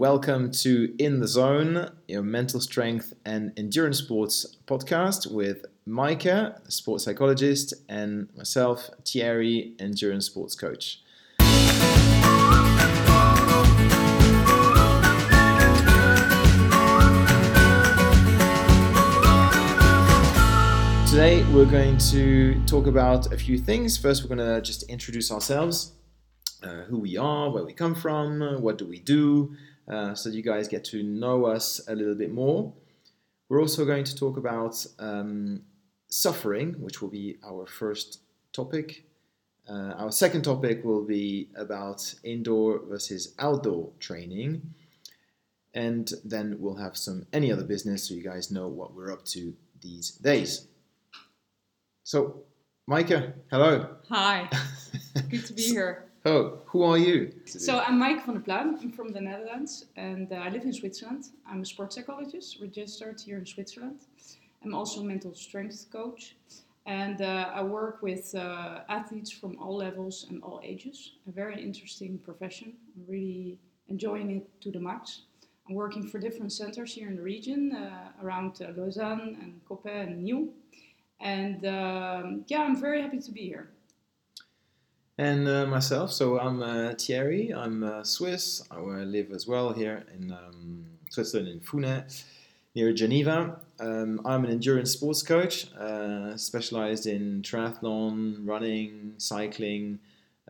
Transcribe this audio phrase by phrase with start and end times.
[0.00, 7.04] Welcome to In the Zone, your mental strength and endurance sports podcast with Micah, sports
[7.04, 11.02] psychologist, and myself, Thierry, endurance sports coach.
[21.10, 23.98] Today, we're going to talk about a few things.
[23.98, 25.92] First, we're going to just introduce ourselves,
[26.62, 29.54] uh, who we are, where we come from, what do we do,
[29.90, 32.72] uh, so you guys get to know us a little bit more.
[33.48, 35.62] We're also going to talk about um,
[36.08, 38.20] suffering, which will be our first
[38.52, 39.04] topic.
[39.68, 44.74] Uh, our second topic will be about indoor versus outdoor training.
[45.74, 49.24] And then we'll have some any other business so you guys know what we're up
[49.26, 50.68] to these days.
[52.04, 52.42] So,
[52.86, 53.96] Micah, hello.
[54.08, 54.48] Hi,
[55.30, 56.09] good to be here.
[56.26, 57.32] Oh, who are you?
[57.46, 58.78] So I'm Mike van der Pluim.
[58.82, 61.24] I'm from the Netherlands and uh, I live in Switzerland.
[61.48, 64.00] I'm a sports psychologist registered here in Switzerland.
[64.62, 66.36] I'm also a mental strength coach
[66.84, 71.12] and uh, I work with uh, athletes from all levels and all ages.
[71.26, 72.74] A very interesting profession.
[72.94, 75.22] I'm really enjoying it to the max.
[75.66, 80.08] I'm working for different centers here in the region uh, around uh, Lausanne and Coppet
[80.08, 80.50] and Nîmes.
[81.18, 83.70] And um, yeah, I'm very happy to be here
[85.20, 86.10] and uh, myself.
[86.10, 87.52] So I'm uh, Thierry.
[87.52, 88.62] I'm uh, Swiss.
[88.70, 92.24] I live as well here in um, Switzerland in Founex,
[92.74, 93.60] near Geneva.
[93.80, 99.98] Um, I'm an endurance sports coach, uh, specialized in triathlon, running, cycling,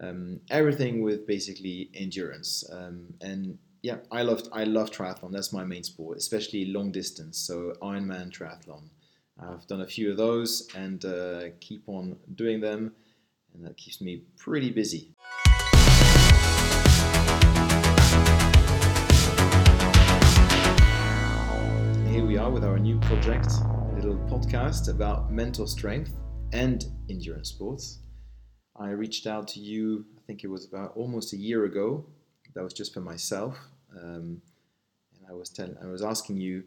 [0.01, 2.65] um, everything with basically endurance.
[2.71, 5.33] Um, and yeah, I love I love triathlon.
[5.33, 7.39] That's my main sport, especially long distance.
[7.39, 8.85] So Ironman triathlon.
[9.37, 12.93] I've done a few of those and uh, keep on doing them
[13.55, 15.13] and that keeps me pretty busy.
[22.11, 26.13] Here we are with our new project, a little podcast about mental strength
[26.53, 28.01] and endurance sports.
[28.77, 32.07] I reached out to you, I think it was about almost a year ago.
[32.55, 33.59] That was just for myself.
[33.97, 34.43] Um,
[35.17, 36.65] and I was telling, I was asking you,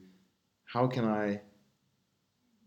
[0.65, 1.41] how can I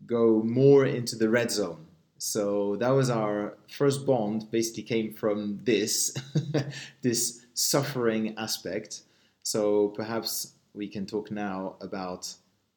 [0.05, 1.86] go more into the red zone?
[2.17, 4.49] So that was our first bond.
[4.51, 6.15] Basically, came from this,
[7.01, 9.01] this suffering aspect.
[9.43, 12.33] So perhaps we can talk now about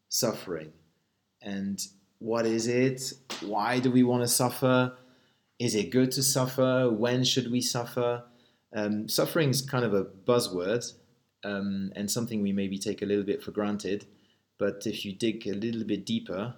[0.09, 0.73] suffering
[1.43, 1.81] and
[2.19, 3.13] what is it?
[3.41, 4.97] Why do we want to suffer?
[5.59, 6.91] Is it good to suffer?
[6.91, 8.25] When should we suffer?
[8.75, 10.93] Um, suffering is kind of a buzzword
[11.45, 14.07] um, and something we maybe take a little bit for granted.
[14.59, 16.55] But if you dig a little bit deeper,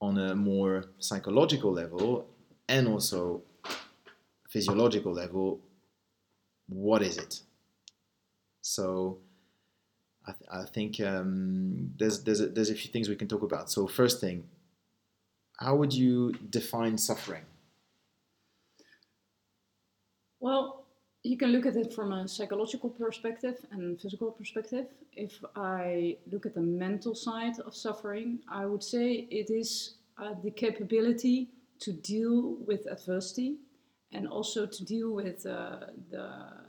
[0.00, 2.28] on a more psychological level
[2.68, 3.42] and also
[4.48, 5.60] physiological level,
[6.68, 7.42] what is it?
[8.62, 9.18] So
[10.26, 13.42] I, th- I think um, there's there's a, there's a few things we can talk
[13.42, 13.70] about.
[13.70, 14.48] So first thing,
[15.58, 17.44] how would you define suffering?
[20.40, 20.77] Well,
[21.24, 24.86] you can look at it from a psychological perspective and physical perspective.
[25.12, 30.34] If I look at the mental side of suffering, I would say it is uh,
[30.42, 31.48] the capability
[31.80, 33.56] to deal with adversity
[34.12, 36.68] and also to deal with uh, the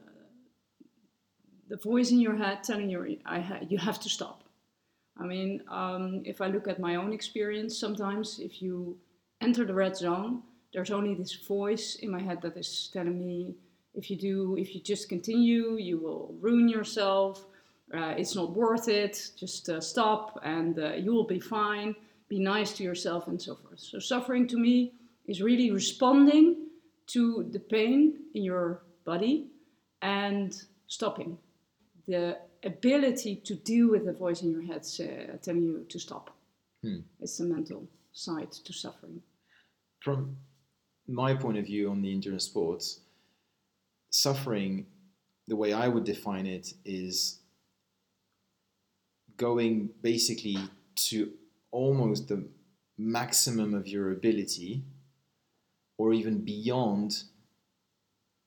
[1.69, 4.43] the voice in your head telling you ha- you have to stop.
[5.19, 8.97] I mean, um, if I look at my own experience, sometimes if you
[9.39, 10.41] enter the red zone,
[10.73, 13.55] there's only this voice in my head that is telling me
[13.93, 17.45] if you do if you just continue you will ruin yourself.
[17.91, 19.31] Uh, it's not worth it.
[19.35, 21.95] Just uh, stop and uh, you will be fine.
[22.27, 23.79] Be nice to yourself and so forth.
[23.79, 24.93] So suffering to me
[25.27, 26.67] is really responding
[27.07, 29.47] to the pain in your body
[30.03, 31.37] and stopping.
[32.07, 36.35] The ability to deal with the voice in your head uh, telling you to stop.
[36.83, 36.99] Hmm.
[37.19, 39.21] it's the mental side to suffering.
[39.99, 40.37] From
[41.07, 43.01] my point of view on the endurance sports
[44.09, 44.85] suffering,
[45.47, 47.39] the way I would define it, is
[49.37, 50.57] going basically
[50.95, 51.31] to
[51.71, 52.45] almost the
[52.97, 54.83] maximum of your ability
[55.97, 57.23] or even beyond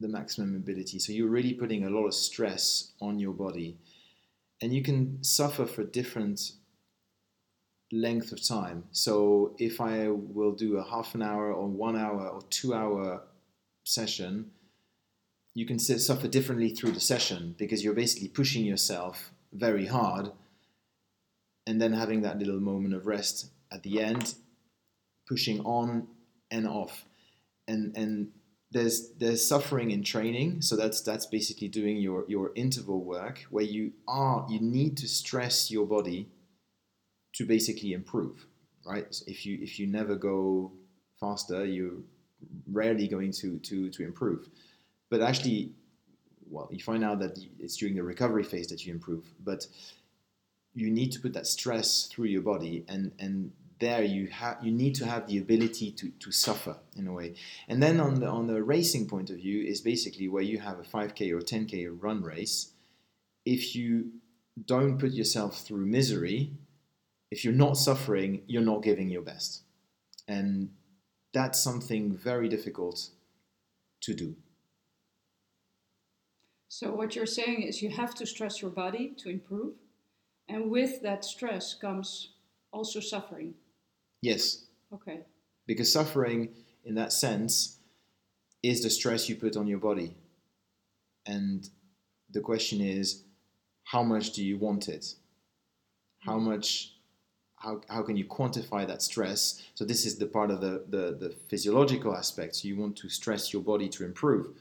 [0.00, 0.99] the maximum ability.
[0.99, 3.79] So you're really putting a lot of stress on your body.
[4.61, 6.53] And you can suffer for different
[7.91, 8.85] length of time.
[8.93, 13.23] So if I will do a half an hour or one hour or two hour
[13.85, 14.50] session,
[15.55, 20.33] you can suffer differently through the session because you're basically pushing yourself very hard
[21.67, 24.35] and then having that little moment of rest at the end,
[25.29, 26.09] pushing on
[26.51, 27.05] and off.
[27.69, 28.29] And, and
[28.71, 30.63] there's there's suffering in training.
[30.63, 35.09] So that's that's basically doing your your interval work where you are you need to
[35.09, 36.29] stress your body
[37.35, 38.47] to basically improve
[38.85, 39.07] right?
[39.15, 40.73] So if you if you never go
[41.21, 42.01] faster you're
[42.71, 44.49] rarely going to to to improve
[45.12, 45.70] but actually
[46.50, 49.67] well you find out that it's during the recovery phase that you improve but
[50.75, 54.73] you need to put that stress through your body and and there you have you
[54.73, 57.35] need to have the ability to, to suffer in a way.
[57.69, 60.79] And then on the on the racing point of view is basically where you have
[60.79, 62.73] a 5k or 10k run race.
[63.44, 64.12] If you
[64.73, 66.53] don't put yourself through misery
[67.32, 69.62] if you're not suffering you're not giving your best.
[70.29, 70.70] And
[71.32, 73.08] that's something very difficult
[74.03, 74.37] to do
[76.75, 79.75] So what you're saying is you have to stress your body to improve,
[80.49, 82.31] and with that stress comes
[82.73, 83.53] also suffering.
[84.23, 84.65] yes.
[84.91, 85.21] Okay.
[85.67, 86.49] because suffering
[86.85, 87.79] in that sense
[88.63, 90.17] is the stress you put on your body.
[91.27, 91.69] And
[92.31, 93.25] the question is
[93.85, 95.15] how much do you want it?
[96.21, 96.53] How mm-hmm.
[96.53, 96.95] much
[97.57, 99.63] how, how can you quantify that stress?
[99.75, 103.53] So this is the part of the, the, the physiological aspects you want to stress
[103.53, 104.55] your body to improve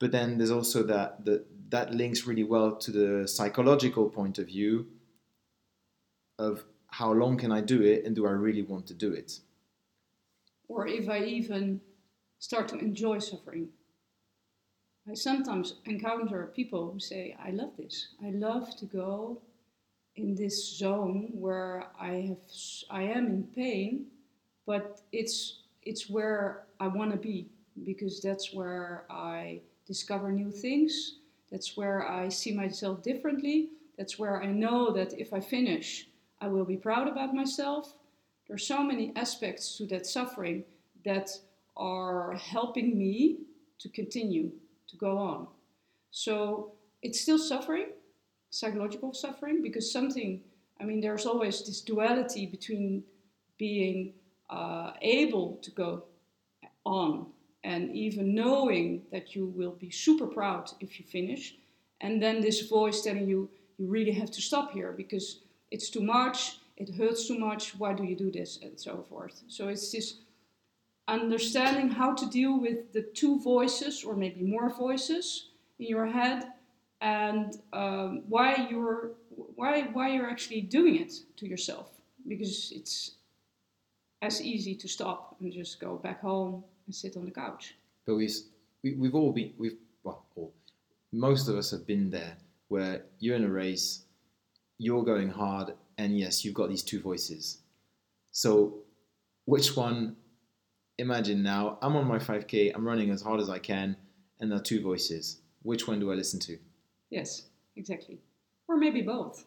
[0.00, 4.46] but then there's also that the, that links really well to the psychological point of
[4.48, 4.86] view
[6.38, 9.40] of how long can i do it and do i really want to do it
[10.68, 11.80] Or if I even
[12.40, 13.68] start to enjoy suffering.
[15.08, 18.08] I sometimes encounter people who say, I love this.
[18.24, 19.40] I love to go
[20.16, 22.44] in this zone where I have
[22.90, 24.06] I am in pain,
[24.66, 27.48] but it's it's where I want to be
[27.84, 31.16] because that's where I discover new things.
[31.50, 33.70] That's where I see myself differently.
[33.98, 36.08] That's where I know that if I finish,
[36.40, 37.94] I will be proud about myself.
[38.46, 40.64] There's so many aspects to that suffering
[41.04, 41.30] that
[41.76, 43.38] are helping me
[43.78, 44.52] to continue
[44.88, 45.46] to go on.
[46.10, 46.72] So
[47.02, 47.86] it's still suffering,
[48.50, 50.40] psychological suffering, because something,
[50.80, 53.04] I mean, there's always this duality between
[53.58, 54.14] being
[54.48, 56.04] uh, able to go
[56.84, 57.26] on
[57.62, 61.56] and even knowing that you will be super proud if you finish,
[62.00, 65.40] and then this voice telling you, you really have to stop here because
[65.70, 69.42] it's too much, it hurts too much, why do you do this, and so forth.
[69.48, 70.16] So it's this
[71.08, 75.48] understanding how to deal with the two voices or maybe more voices
[75.78, 76.44] in your head
[77.00, 79.12] and um, why you're
[79.56, 81.88] why why you're actually doing it to yourself.
[82.28, 83.12] Because it's
[84.22, 87.76] as easy to stop and just go back home and sit on the couch.
[88.04, 88.36] But we've
[88.82, 90.52] we, we've all been we've well all,
[91.12, 94.06] most of us have been there where you're in a race
[94.78, 97.58] you're going hard and yes you've got these two voices.
[98.32, 98.78] So
[99.44, 100.16] which one
[100.98, 103.96] imagine now i'm on my 5k i'm running as hard as i can
[104.40, 105.40] and there are two voices.
[105.62, 106.58] Which one do i listen to?
[107.08, 107.42] Yes
[107.76, 108.18] exactly.
[108.66, 109.44] Or maybe both.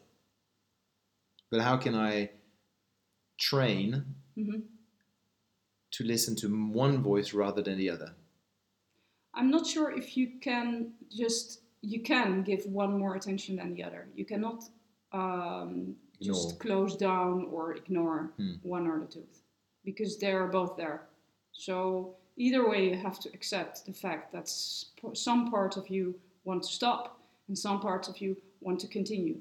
[1.50, 2.30] But how can i
[3.38, 4.04] train
[4.34, 4.60] hmm
[5.96, 6.48] to listen to
[6.84, 8.10] one voice rather than the other
[9.36, 13.82] I'm not sure if you can just you can give one more attention than the
[13.84, 14.06] other.
[14.14, 14.64] You cannot
[15.12, 18.54] um, just close down or ignore Hmm.
[18.62, 19.26] one or the two
[19.84, 20.98] because they are both there.
[21.52, 24.48] So either way, you have to accept the fact that
[25.26, 26.14] some part of you
[26.44, 27.18] want to stop
[27.48, 29.36] and some parts of you want to continue.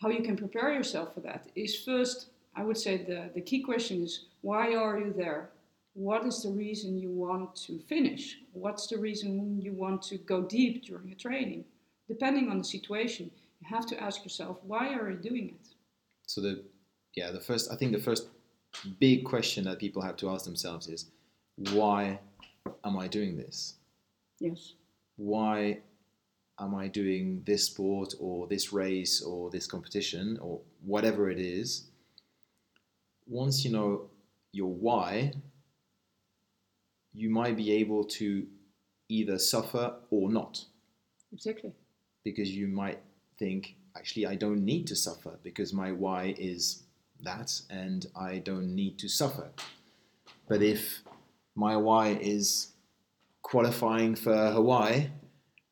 [0.00, 3.60] How you can prepare yourself for that is first, I would say the, the key
[3.62, 5.50] question is why are you there?
[5.94, 8.38] What is the reason you want to finish?
[8.52, 11.64] What's the reason you want to go deep during a training?
[12.08, 15.68] Depending on the situation, you have to ask yourself, why are you doing it?
[16.26, 16.64] so the
[17.14, 18.28] yeah the first i think the first
[18.98, 21.10] big question that people have to ask themselves is
[21.72, 22.18] why
[22.82, 23.74] am i doing this
[24.40, 24.72] Yes.
[25.16, 25.78] why
[26.60, 31.88] am I doing this sport or this race or this competition or whatever it is,
[33.26, 34.08] once you know
[34.52, 35.32] your why,
[37.14, 38.46] you might be able to
[39.08, 40.64] either suffer or not
[41.32, 41.72] Exactly.
[42.24, 42.98] because you might
[43.38, 46.82] think, actually, I don't need to suffer because my why is
[47.22, 49.48] that and I don't need to suffer.
[50.48, 51.02] But if
[51.54, 52.72] my why is
[53.42, 55.08] qualifying for Hawaii,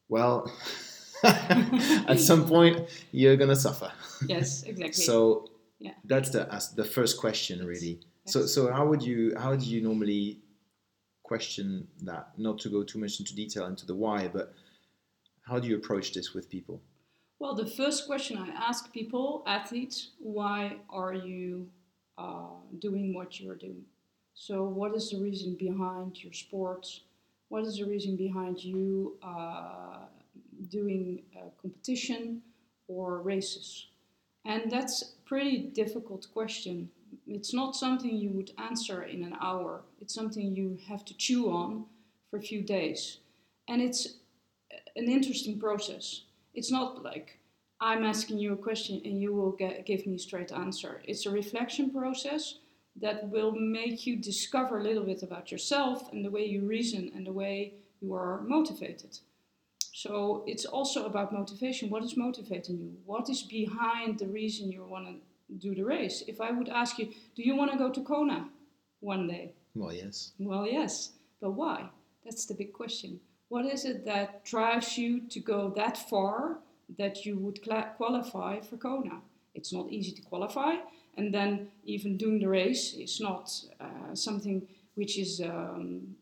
[0.09, 0.51] well,
[1.25, 3.93] at some point you're gonna suffer.
[4.27, 4.93] Yes, exactly.
[4.93, 5.95] So Yeah.
[6.05, 6.47] that's the
[6.77, 8.01] the first question really.
[8.27, 10.39] So so how would you how do you normally
[11.33, 12.25] question that?
[12.37, 14.53] Not to go too much into detail into the why, but
[15.49, 16.77] how do you approach this with people?
[17.39, 21.69] Well, the first question I ask people, athletes, why are you
[22.19, 23.85] uh, doing what you're doing?
[24.35, 26.85] So, what is the reason behind your sport?
[27.49, 30.05] What is the reason behind you uh,
[30.69, 31.23] doing
[31.63, 32.43] competition
[32.89, 33.87] or races?
[34.45, 36.91] And that's a pretty difficult question.
[37.27, 39.83] It's not something you would answer in an hour.
[40.01, 41.87] It's something you have to chew on
[42.31, 43.19] for a few days.
[43.69, 44.17] And it's
[44.97, 46.23] an interesting process.
[46.55, 47.39] It's not like
[47.81, 51.03] I'm asking you a question and you will get, give me a straight answer.
[51.05, 52.59] It's a reflection process
[53.01, 57.11] that will make you discover a little bit about yourself and the way you reason
[57.15, 59.19] and the way you are motivated.
[59.95, 61.91] So it's also about motivation.
[61.91, 62.97] What is motivating you?
[63.05, 65.15] What is behind the reason you want to
[65.59, 66.23] do the race?
[66.27, 68.49] If I would ask you, do you want to go to Kona
[69.01, 69.53] one day?
[69.75, 70.33] Well, yes.
[70.39, 71.13] Well, yes.
[71.41, 71.89] But why?
[72.25, 73.21] That's the big question.
[73.49, 76.59] What is it that drives you to go that far
[76.99, 77.61] that you would
[77.97, 79.21] qualify for Kona?
[79.55, 80.77] It's not easy to qualify,
[81.17, 86.17] and then even doing the race is not uh, something which is um,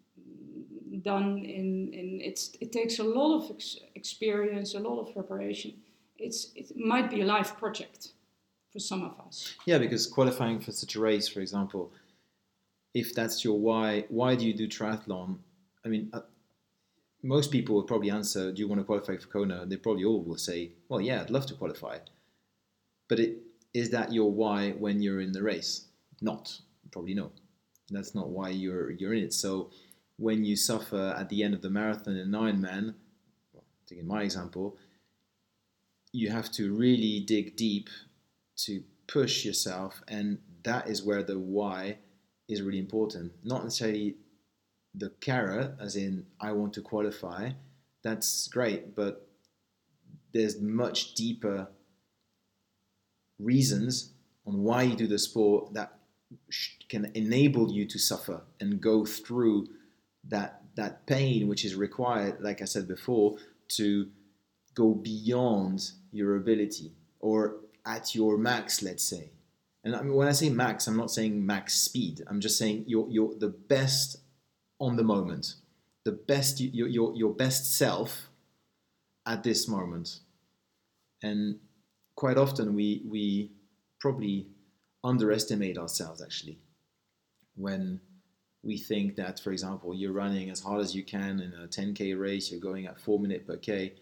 [1.02, 5.74] done in, in it's, it takes a lot of ex- experience, a lot of preparation.
[6.18, 8.08] It's, it might be a life project
[8.72, 9.54] for some of us.
[9.66, 11.92] Yeah, because qualifying for such a race, for example,
[12.94, 15.38] if that's your why, why do you do triathlon?
[15.84, 16.20] I mean, uh,
[17.22, 20.22] most people would probably answer, "Do you want to qualify for Kona?" They probably all
[20.22, 21.98] will say, "Well, yeah, I'd love to qualify."
[23.08, 23.38] But it,
[23.74, 25.86] is that your why when you're in the race?
[26.20, 26.60] Not
[26.90, 27.32] probably no.
[27.90, 29.32] That's not why you're you're in it.
[29.32, 29.70] So
[30.16, 32.94] when you suffer at the end of the marathon in Ironman,
[33.86, 34.76] taking my example,
[36.12, 37.88] you have to really dig deep
[38.66, 41.98] to push yourself, and that is where the why
[42.48, 43.32] is really important.
[43.44, 44.16] Not necessarily
[44.94, 47.50] the carrot, as in I want to qualify,
[48.02, 49.28] that's great, but
[50.32, 51.68] there's much deeper
[53.38, 54.12] reasons
[54.46, 55.98] on why you do the sport that
[56.88, 59.66] can enable you to suffer and go through
[60.28, 63.36] that that pain which is required like i said before
[63.68, 64.08] to
[64.74, 67.56] go beyond your ability or
[67.86, 69.30] at your max let's say
[69.82, 72.84] and I mean, when i say max i'm not saying max speed i'm just saying
[72.86, 74.18] you're, you're the best
[74.80, 75.54] on the moment,
[76.04, 78.30] the best your your, your best self
[79.26, 80.20] at this moment.
[81.22, 81.58] And
[82.16, 83.52] quite often we we
[84.00, 84.48] probably
[85.04, 86.58] underestimate ourselves actually
[87.54, 88.00] when
[88.62, 92.18] we think that, for example, you're running as hard as you can in a 10k
[92.18, 93.94] race, you're going at four minutes per k.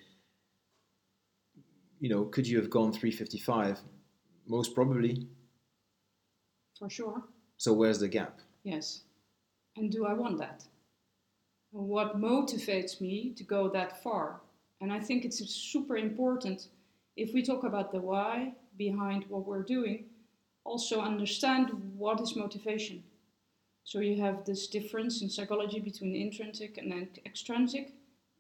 [2.01, 3.81] You know, could you have gone 355?
[4.47, 5.27] Most probably.
[6.79, 7.25] For sure.
[7.57, 8.39] So where's the gap?
[8.63, 9.03] Yes.
[9.77, 10.65] And do I want that?
[11.71, 14.41] What motivates me to go that far?
[14.81, 16.69] And I think it's super important
[17.17, 20.05] if we talk about the why behind what we're doing,
[20.65, 23.03] also understand what is motivation.
[23.83, 27.93] So you have this difference in psychology between intrinsic and extrinsic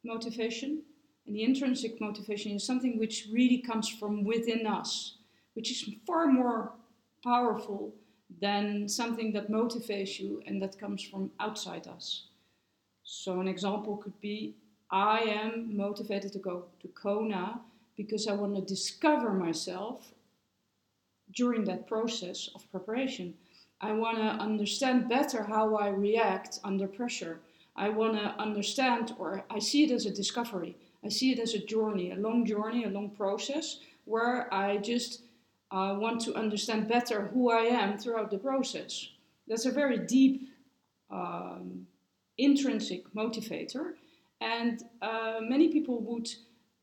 [0.04, 0.82] motivation.
[1.28, 5.18] And the intrinsic motivation is something which really comes from within us,
[5.52, 6.72] which is far more
[7.22, 7.94] powerful
[8.40, 12.28] than something that motivates you and that comes from outside us.
[13.04, 14.54] So an example could be
[14.90, 17.60] I am motivated to go to Kona
[17.94, 20.14] because I want to discover myself
[21.34, 23.34] during that process of preparation.
[23.82, 27.40] I want to understand better how I react under pressure.
[27.76, 30.74] I want to understand, or I see it as a discovery.
[31.04, 35.22] I see it as a journey, a long journey, a long process where I just
[35.70, 39.08] uh, want to understand better who I am throughout the process.
[39.46, 40.48] That's a very deep,
[41.10, 41.86] um,
[42.36, 43.94] intrinsic motivator,
[44.40, 46.28] and uh, many people would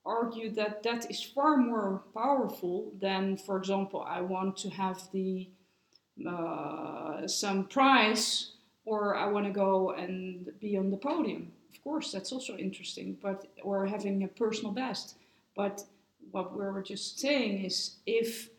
[0.05, 5.49] argue that that is far more powerful than, for example, I want to have the
[6.27, 8.51] uh, some prize
[8.85, 11.51] or I want to go and be on the podium.
[11.75, 15.17] Of course, that's also interesting, but or having a personal best.
[15.55, 15.83] But
[16.31, 18.49] what we were just saying is if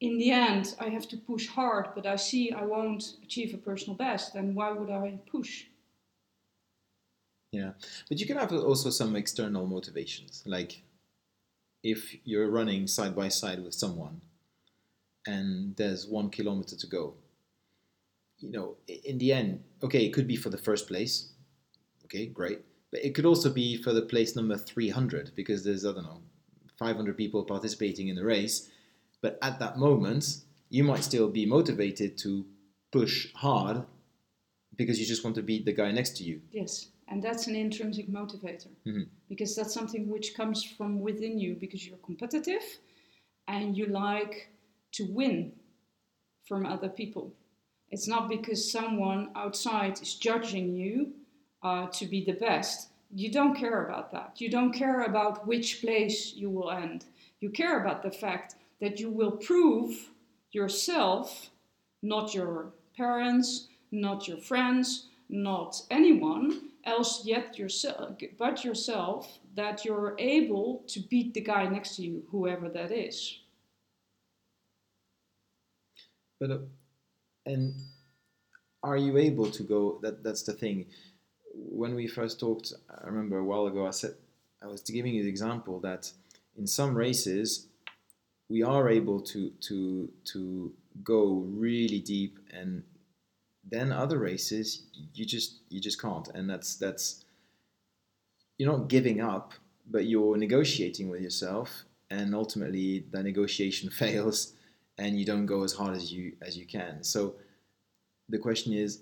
[0.00, 3.58] in the end I have to push hard, but I see I won't achieve a
[3.58, 5.66] personal best, then why would I push?
[7.52, 7.72] Yeah,
[8.08, 10.82] but you can have also some external motivations, like
[11.82, 14.22] if you're running side by side with someone
[15.26, 17.14] and there's one kilometer to go.
[18.38, 21.30] You know, in the end, okay, it could be for the first place.
[22.04, 22.60] Okay, great.
[22.90, 26.20] But it could also be for the place number 300 because there's, I don't know,
[26.78, 28.70] 500 people participating in the race
[29.24, 32.44] but at that moment, you might still be motivated to
[32.92, 33.82] push hard
[34.76, 36.42] because you just want to beat the guy next to you.
[36.52, 39.04] Yes, and that's an intrinsic motivator mm-hmm.
[39.30, 42.60] because that's something which comes from within you because you're competitive
[43.48, 44.50] and you like
[44.92, 45.52] to win
[46.46, 47.32] from other people.
[47.88, 51.14] It's not because someone outside is judging you
[51.64, 52.90] uh, to be the best.
[53.14, 54.40] You don't care about that.
[54.40, 57.06] You don't care about which place you will end.
[57.40, 60.10] You care about the fact that you will prove
[60.52, 61.50] yourself,
[62.02, 70.14] not your parents, not your friends, not anyone else yet yourself, but yourself, that you're
[70.18, 73.38] able to beat the guy next to you, whoever that is.
[76.40, 76.58] But uh,
[77.46, 77.74] and
[78.82, 79.98] are you able to go?
[80.02, 80.86] That that's the thing.
[81.54, 84.14] When we first talked, I remember a while ago, I said
[84.62, 86.10] I was giving you the example that
[86.56, 87.68] in some races
[88.48, 92.82] we are able to to to go really deep and
[93.70, 94.84] then other races
[95.14, 96.28] you just you just can't.
[96.28, 97.24] And that's that's
[98.58, 99.54] you're not giving up
[99.90, 104.54] but you're negotiating with yourself and ultimately the negotiation fails
[104.98, 107.02] and you don't go as hard as you as you can.
[107.02, 107.34] So
[108.28, 109.00] the question is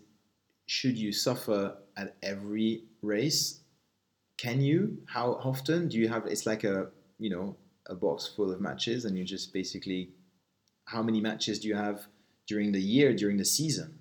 [0.66, 3.60] should you suffer at every race.
[4.38, 4.98] Can you?
[5.06, 5.88] How often?
[5.88, 7.56] Do you have it's like a you know
[7.86, 10.10] a box full of matches and you just basically
[10.86, 12.06] how many matches do you have
[12.46, 13.98] during the year during the season?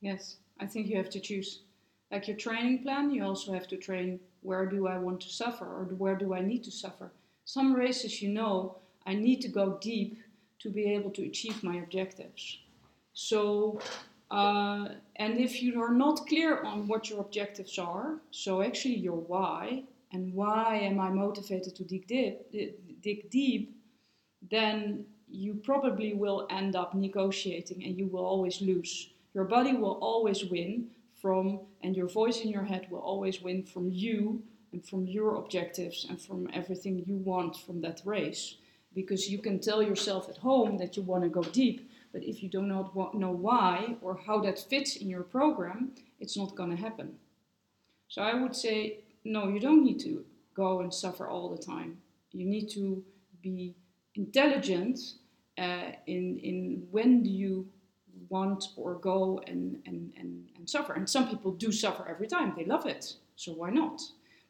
[0.00, 1.62] Yes i think you have to choose.
[2.10, 5.64] Like your training plan you also have to train where do i want to suffer
[5.64, 7.12] or where do i need to suffer.
[7.44, 10.18] Some races you know i need to go deep
[10.60, 12.58] to be able to achieve my objectives.
[13.12, 13.80] So
[14.30, 19.16] uh, and if you are not clear on what your objectives are so actually your
[19.16, 22.36] why and why am i motivated to dig deep
[23.06, 23.64] dig deep,
[24.50, 29.10] then you probably will end up negotiating and you will always lose.
[29.34, 30.88] Your body will always win
[31.22, 34.42] from, and your voice in your head will always win from you
[34.72, 38.56] and from your objectives and from everything you want from that race.
[38.94, 42.42] Because you can tell yourself at home that you want to go deep, but if
[42.42, 45.92] you do not know why or how that fits in your program,
[46.22, 47.08] it's not going to happen.
[48.08, 51.98] So I would say, no, you don't need to go and suffer all the time
[52.36, 53.02] you need to
[53.42, 53.74] be
[54.14, 54.98] intelligent
[55.58, 57.66] uh, in in when do you
[58.28, 60.94] want or go and, and, and, and suffer.
[60.94, 62.54] And some people do suffer every time.
[62.56, 63.14] They love it.
[63.36, 64.00] So why not?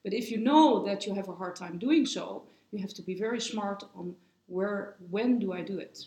[0.05, 3.03] But if you know that you have a hard time doing so, you have to
[3.03, 4.15] be very smart on
[4.47, 5.99] where, when do I do it?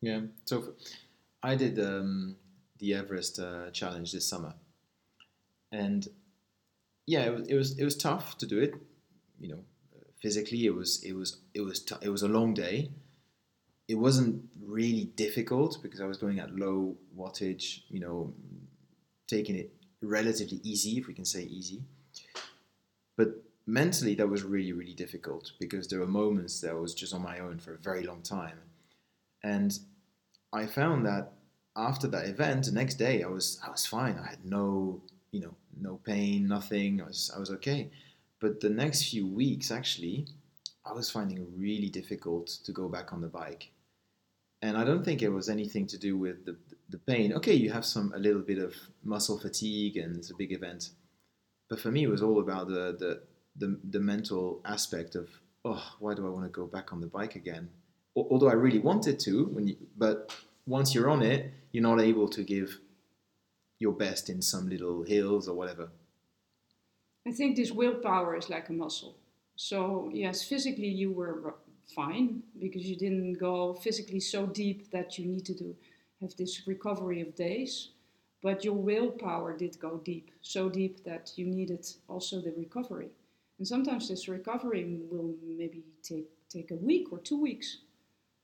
[0.00, 0.20] Yeah.
[0.44, 0.74] So
[1.42, 2.36] I did um,
[2.78, 4.54] the Everest uh, challenge this summer,
[5.70, 6.06] and
[7.06, 8.74] yeah, it was, it was it was tough to do it.
[9.38, 9.64] You know,
[10.20, 12.90] physically it was it was it was t- it was a long day
[13.88, 18.32] it wasn't really difficult because i was going at low wattage you know
[19.26, 21.82] taking it relatively easy if we can say easy
[23.16, 27.14] but mentally that was really really difficult because there were moments that I was just
[27.14, 28.58] on my own for a very long time
[29.42, 29.78] and
[30.52, 31.32] i found that
[31.76, 35.40] after that event the next day i was i was fine i had no you
[35.40, 37.90] know no pain nothing i was i was okay
[38.40, 40.26] but the next few weeks, actually,
[40.84, 43.70] I was finding it really difficult to go back on the bike.
[44.62, 46.56] And I don't think it was anything to do with the,
[46.88, 47.34] the pain.
[47.34, 50.90] Okay, you have some a little bit of muscle fatigue and it's a big event.
[51.68, 53.22] But for me, it was all about the, the,
[53.56, 55.28] the, the mental aspect of,
[55.64, 57.68] oh, why do I want to go back on the bike again?
[58.16, 60.34] Although I really wanted to, you, but
[60.66, 62.78] once you're on it, you're not able to give
[63.78, 65.88] your best in some little hills or whatever.
[67.26, 69.16] I think this willpower is like a muscle.
[69.56, 71.54] So, yes, physically you were
[71.94, 75.76] fine because you didn't go physically so deep that you need to
[76.20, 77.90] have this recovery of days.
[78.42, 83.10] But your willpower did go deep, so deep that you needed also the recovery.
[83.58, 87.78] And sometimes this recovery will maybe take, take a week or two weeks.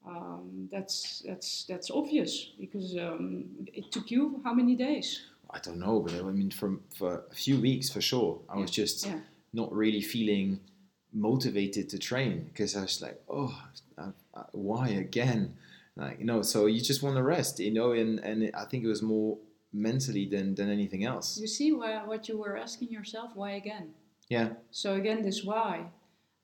[0.06, 5.22] Um, that's, that's, that's obvious because um, it took you how many days?
[5.50, 8.70] I don't know, but I mean, from for a few weeks for sure, I was
[8.70, 9.20] just yeah.
[9.52, 10.60] not really feeling
[11.12, 13.56] motivated to train because I was like, oh,
[13.96, 15.54] I, I, why again?
[15.96, 18.84] Like, you know, so you just want to rest, you know, and and I think
[18.84, 19.38] it was more
[19.72, 21.38] mentally than than anything else.
[21.38, 23.30] You see why, what you were asking yourself?
[23.34, 23.94] Why again?
[24.28, 24.48] Yeah.
[24.70, 25.86] So again, this why.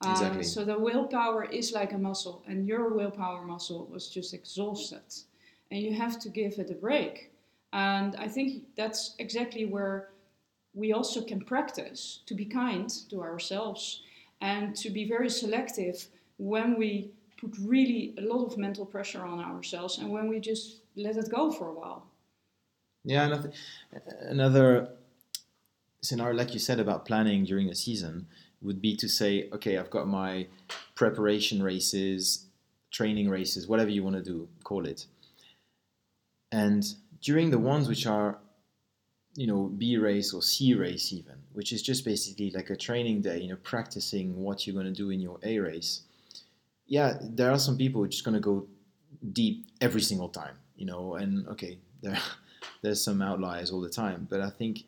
[0.02, 0.42] Um, exactly.
[0.42, 5.02] so the willpower is like a muscle, and your willpower muscle was just exhausted,
[5.70, 7.32] and you have to give it a break
[7.72, 10.10] and I think that's exactly where
[10.74, 14.02] we also can practice to be kind to ourselves
[14.40, 17.10] and to be very selective when we
[17.40, 21.30] put really a lot of mental pressure on ourselves and when we just let it
[21.30, 22.06] go for a while.
[23.04, 23.52] Yeah, another,
[24.20, 24.88] another
[26.02, 28.26] scenario, like you said about planning during a season,
[28.62, 30.46] would be to say, okay, I've got my
[30.94, 32.46] preparation races,
[32.90, 35.06] training races, whatever you want to do, call it.
[36.50, 36.84] And
[37.20, 38.38] during the ones which are
[39.34, 43.22] you know B race or C race even, which is just basically like a training
[43.22, 46.02] day, you know, practicing what you're going to do in your A race.
[46.86, 48.66] Yeah, there are some people who are just going to go
[49.32, 52.18] deep every single time, you know, and okay, there
[52.82, 54.84] there's some outliers all the time, but I think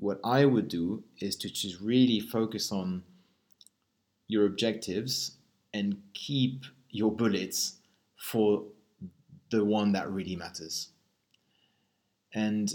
[0.00, 3.04] what I would do is to just really focus on
[4.26, 5.36] your objectives
[5.72, 7.76] and keep your bullets
[8.16, 8.64] for
[9.50, 10.88] the one that really matters.
[12.32, 12.72] And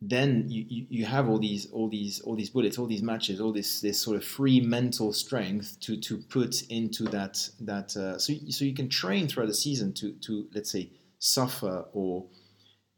[0.00, 3.40] then you, you, you have all these all these all these bullets, all these matches,
[3.40, 8.18] all this this sort of free mental strength to to put into that that uh,
[8.18, 12.26] so so you can train throughout the season to to let's say suffer or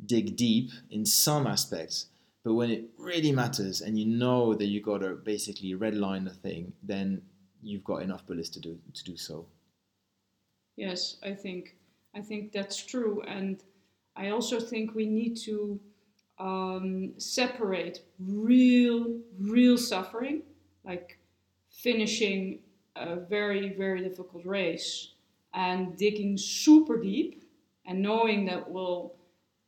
[0.04, 2.06] dig deep in some aspects,
[2.44, 6.34] but when it really matters and you know that you've got to basically redline the
[6.34, 7.22] thing, then
[7.62, 9.46] you've got enough bullets to do to do so.
[10.76, 11.76] Yes, I think
[12.14, 13.62] I think that's true, and
[14.16, 15.80] I also think we need to
[16.38, 20.42] um, separate real, real suffering,
[20.84, 21.18] like
[21.70, 22.60] finishing
[22.96, 25.12] a very, very difficult race
[25.54, 27.44] and digging super deep
[27.86, 29.14] and knowing that will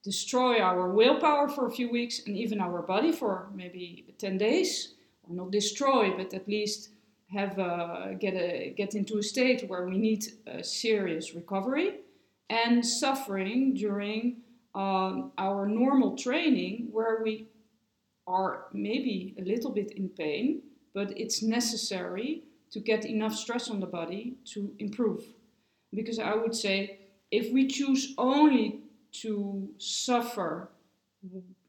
[0.02, 4.94] destroy our willpower for a few weeks and even our body for maybe 10 days
[5.24, 6.90] or not destroy but at least
[7.32, 12.00] have a, get a get into a state where we need a serious recovery
[12.48, 14.36] and suffering during
[14.74, 17.48] um, our normal training where we
[18.26, 20.62] are maybe a little bit in pain,
[20.94, 25.24] but it's necessary to get enough stress on the body to improve.
[25.92, 28.80] Because I would say if we choose only
[29.12, 30.68] to suffer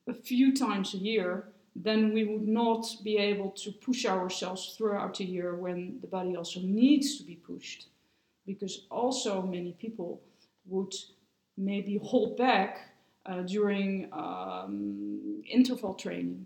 [0.08, 5.18] a few times a year, then we would not be able to push ourselves throughout
[5.18, 7.88] the year when the body also needs to be pushed.
[8.46, 10.22] Because also many people
[10.66, 10.94] would
[11.58, 12.94] maybe hold back
[13.26, 16.46] uh, during um, interval training,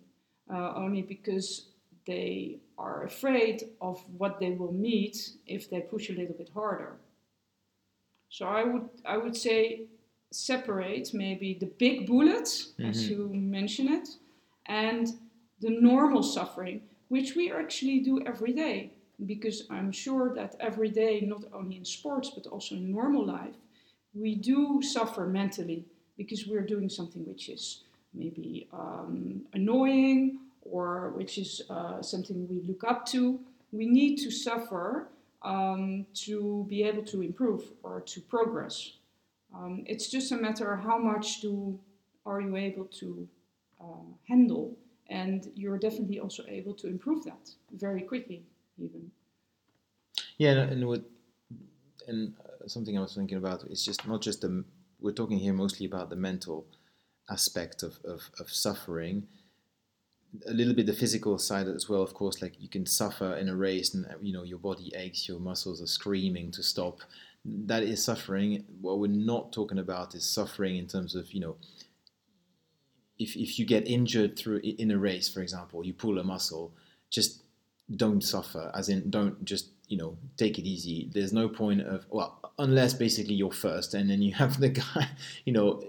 [0.53, 1.67] uh, only because
[2.05, 6.97] they are afraid of what they will meet if they push a little bit harder.
[8.29, 9.85] So I would I would say
[10.31, 12.89] separate maybe the big bullets, mm-hmm.
[12.89, 14.09] as you mention it,
[14.65, 15.07] and
[15.61, 18.91] the normal suffering, which we actually do every day.
[19.25, 23.55] Because I'm sure that every day, not only in sports but also in normal life,
[24.13, 25.85] we do suffer mentally
[26.17, 27.83] because we're doing something which is
[28.13, 33.39] maybe um, annoying or which is uh, something we look up to.
[33.71, 35.09] We need to suffer
[35.43, 38.93] um, to be able to improve or to progress.
[39.55, 41.79] Um, it's just a matter of how much do
[42.25, 43.27] are you able to
[43.79, 44.77] uh, handle,
[45.09, 48.43] and you're definitely also able to improve that very quickly,
[48.77, 49.11] even.
[50.37, 51.03] Yeah, and what
[52.07, 54.63] and uh, something I was thinking about is just not just the
[54.99, 56.65] we're talking here mostly about the mental
[57.29, 59.27] aspect of, of, of suffering
[60.47, 63.49] a little bit the physical side as well of course like you can suffer in
[63.49, 66.99] a race and you know your body aches your muscles are screaming to stop
[67.45, 71.55] that is suffering what we're not talking about is suffering in terms of you know
[73.17, 76.73] if, if you get injured through in a race for example you pull a muscle
[77.09, 77.43] just
[77.95, 81.09] don't suffer as in don't just you know take it easy.
[81.13, 85.09] There's no point of well unless basically you're first and then you have the guy
[85.45, 85.83] you know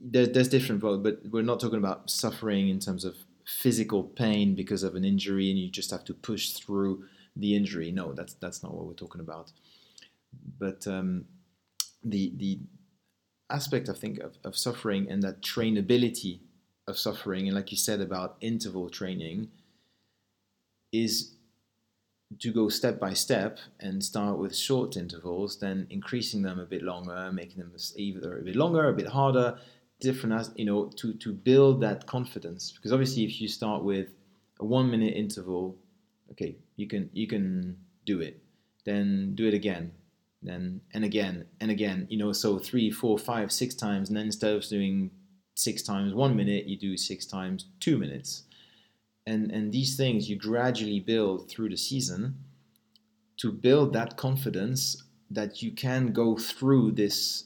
[0.00, 4.82] there, there's different but we're not talking about suffering in terms of physical pain because
[4.82, 7.04] of an injury and you just have to push through
[7.36, 7.90] the injury.
[7.90, 9.50] No that's that's not what we're talking about
[10.58, 11.24] but um,
[12.02, 12.60] the the
[13.50, 16.40] aspect i think of, of suffering and that trainability
[16.88, 19.48] of suffering and like you said about interval training
[20.92, 21.34] is
[22.38, 26.82] to go step by step and start with short intervals, then increasing them a bit
[26.82, 29.58] longer, making them either a bit longer, a bit harder,
[30.00, 32.72] different as you know, to to build that confidence.
[32.72, 34.08] Because obviously, if you start with
[34.60, 35.76] a one minute interval,
[36.32, 38.42] okay, you can you can do it.
[38.84, 39.92] Then do it again,
[40.44, 42.06] then and again and again.
[42.10, 45.10] You know, so three, four, five, six times, and then instead of doing
[45.54, 48.44] six times one minute, you do six times two minutes
[49.26, 52.36] and and these things you gradually build through the season
[53.36, 57.44] to build that confidence that you can go through this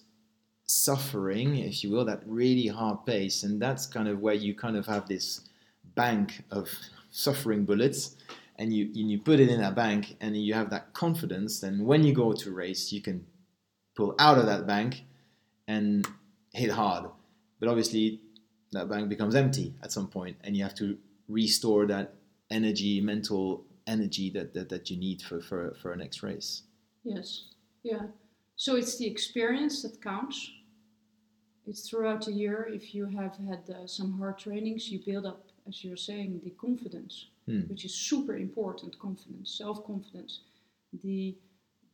[0.65, 4.77] suffering if you will that really hard pace and that's kind of where you kind
[4.77, 5.41] of have this
[5.95, 6.69] bank of
[7.11, 8.17] suffering bullets
[8.59, 12.03] and you you put it in that bank and you have that confidence then when
[12.03, 13.25] you go to race you can
[13.97, 15.05] pull out of that bank
[15.66, 16.07] and
[16.53, 17.11] hit hard
[17.61, 18.21] but obviously
[18.73, 22.14] that bank becomes empty at some point and you have to restore that
[22.51, 26.62] energy, mental energy that, that, that you need for, for, for a next race.
[27.05, 27.44] Yes,
[27.83, 28.07] yeah.
[28.57, 30.51] So it's the experience that counts.
[31.66, 32.68] it's throughout the year.
[32.73, 36.50] If you have had uh, some hard trainings, you build up, as you're saying, the
[36.50, 37.61] confidence, Hmm.
[37.70, 38.98] which is super important.
[38.98, 40.40] Confidence, self-confidence,
[41.02, 41.37] the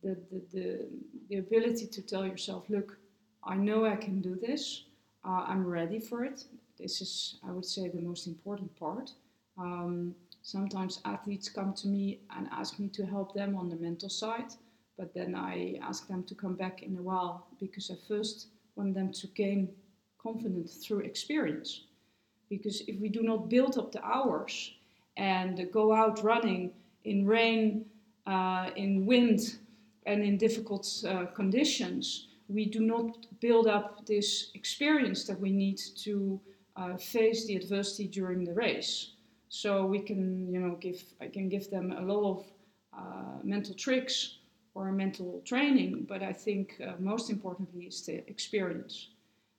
[0.03, 0.87] the, the, the,
[1.29, 2.97] the ability to tell yourself, look,
[3.43, 4.83] I know I can do this.
[5.23, 6.45] Uh, I'm ready for it.
[6.77, 9.13] This is, I would say, the most important part.
[9.57, 14.09] Um, sometimes athletes come to me and ask me to help them on the mental
[14.09, 14.51] side,
[14.97, 18.93] but then I ask them to come back in a while because I first want
[18.93, 19.69] them to gain
[20.21, 21.85] confidence through experience.
[22.49, 24.73] Because if we do not build up the hours
[25.17, 26.71] and go out running
[27.03, 27.85] in rain,
[28.27, 29.57] uh, in wind,
[30.05, 35.79] and in difficult uh, conditions, we do not build up this experience that we need
[35.95, 36.39] to
[36.75, 39.11] uh, face the adversity during the race.
[39.49, 42.45] So we can, you know, give I can give them a lot of
[42.97, 44.37] uh, mental tricks
[44.73, 49.09] or mental training, but I think uh, most importantly is the experience.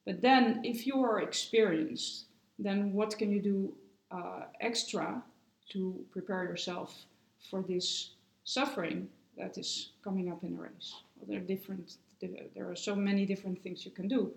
[0.05, 2.27] But then, if you are experienced,
[2.59, 3.75] then what can you do
[4.11, 5.23] uh, extra
[5.71, 7.07] to prepare yourself
[7.51, 8.11] for this
[8.45, 10.95] suffering that is coming up in a race?
[11.17, 11.97] Well, there are different.
[12.21, 14.33] There are so many different things you can do.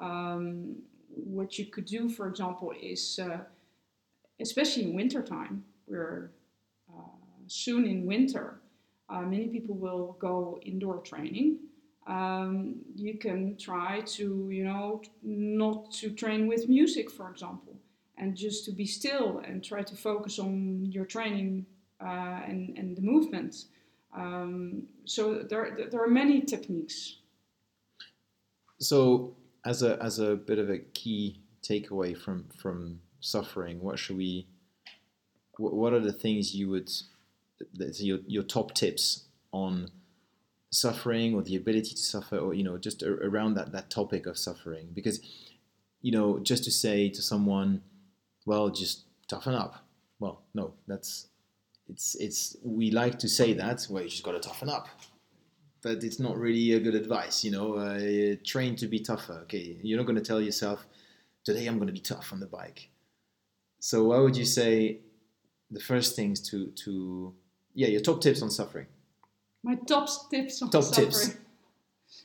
[0.00, 0.76] Um,
[1.08, 3.38] what you could do, for example, is uh,
[4.40, 6.30] especially in wintertime, we're
[6.88, 7.02] uh,
[7.46, 8.60] soon in winter,
[9.08, 11.58] uh, many people will go indoor training.
[12.06, 17.76] Um, you can try to, you know, not to train with music, for example,
[18.16, 21.66] and just to be still and try to focus on your training
[22.00, 23.64] uh, and, and the movement.
[24.16, 27.16] Um, so there, there are many techniques.
[28.78, 34.16] So, as a as a bit of a key takeaway from from suffering, what should
[34.16, 34.46] we?
[35.58, 36.90] What are the things you would?
[37.74, 39.90] Your your top tips on
[40.70, 44.38] suffering or the ability to suffer, or you know, just around that that topic of
[44.38, 45.20] suffering, because
[46.02, 47.82] you know, just to say to someone,
[48.46, 49.84] well, just toughen up.
[50.18, 51.28] Well, no, that's
[51.88, 53.86] it's it's we like to say that.
[53.90, 54.88] Well, you just got to toughen up
[55.82, 57.44] but it's not really a good advice.
[57.44, 59.40] You know, uh, train to be tougher.
[59.44, 60.86] Okay, you're not going to tell yourself,
[61.44, 62.90] today I'm going to be tough on the bike.
[63.78, 65.00] So, what would you say
[65.70, 67.34] the first things to to
[67.74, 68.86] yeah your top tips on suffering?
[69.62, 71.10] My top tips on top suffering.
[71.10, 71.36] tips.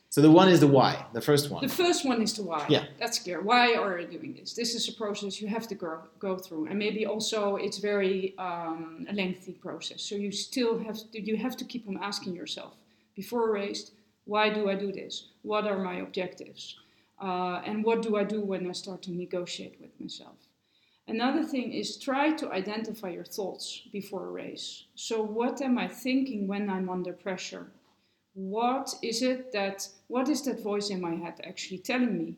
[0.08, 1.62] So the one is the why, the first one.
[1.62, 2.64] The first one is the why.
[2.68, 2.86] Yeah.
[2.98, 3.42] That's clear.
[3.42, 4.54] Why are you doing this?
[4.54, 8.34] This is a process you have to go, go through, and maybe also it's very
[8.38, 10.00] um, a lengthy process.
[10.02, 12.72] So you still have to, you have to keep on asking yourself
[13.14, 13.90] before a race,
[14.24, 15.28] why do I do this?
[15.42, 16.76] What are my objectives?
[17.20, 20.36] Uh, and what do I do when I start to negotiate with myself?
[21.08, 24.84] Another thing is try to identify your thoughts before a race.
[24.96, 27.68] So, what am I thinking when I'm under pressure?
[28.34, 32.36] What is it that, what is that voice in my head actually telling me?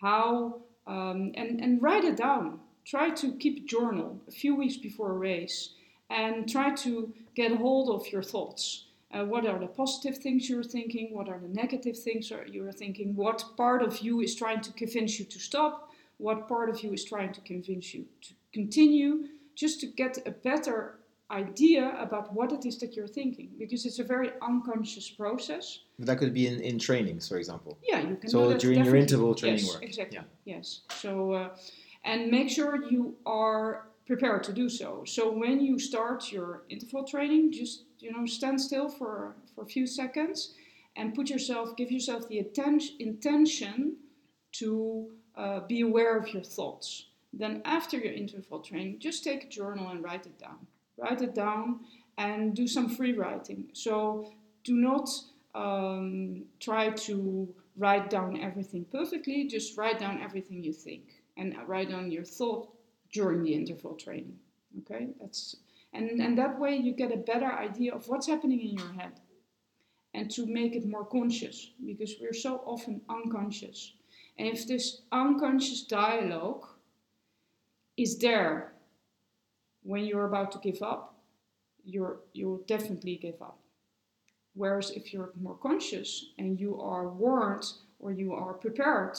[0.00, 2.60] How, um, and, and write it down.
[2.84, 5.70] Try to keep a journal a few weeks before a race
[6.10, 8.84] and try to get hold of your thoughts.
[9.12, 11.14] Uh, what are the positive things you're thinking?
[11.14, 13.16] What are the negative things you're thinking?
[13.16, 15.91] What part of you is trying to convince you to stop?
[16.22, 19.24] What part of you is trying to convince you to continue?
[19.56, 21.00] Just to get a better
[21.32, 25.80] idea about what it is that you're thinking, because it's a very unconscious process.
[25.98, 27.76] That could be in, in trainings, for example.
[27.82, 28.30] Yeah, you can.
[28.30, 29.82] So do that during your interval training yes, work.
[29.82, 30.18] Exactly.
[30.18, 30.54] Yeah.
[30.54, 30.82] Yes.
[31.02, 31.48] So, uh,
[32.04, 35.02] and make sure you are prepared to do so.
[35.04, 39.66] So when you start your interval training, just you know stand still for for a
[39.66, 40.54] few seconds
[40.94, 43.96] and put yourself, give yourself the attention intention
[44.60, 47.06] to uh, be aware of your thoughts.
[47.32, 50.66] Then after your interval training, just take a journal and write it down.
[50.98, 51.80] Write it down
[52.18, 53.68] and do some free writing.
[53.72, 54.32] So
[54.64, 55.08] do not
[55.54, 59.46] um, try to write down everything perfectly.
[59.48, 61.04] Just write down everything you think
[61.36, 62.68] and write down your thought
[63.12, 64.38] during the interval training.
[64.80, 65.56] Okay, that's
[65.92, 69.20] and and that way you get a better idea of what's happening in your head,
[70.14, 73.92] and to make it more conscious because we're so often unconscious.
[74.38, 76.66] And if this unconscious dialogue
[77.96, 78.72] is there
[79.82, 81.14] when you're about to give up,
[81.84, 83.58] you're you'll definitely give up.
[84.54, 87.64] Whereas if you're more conscious and you are warned
[87.98, 89.16] or you are prepared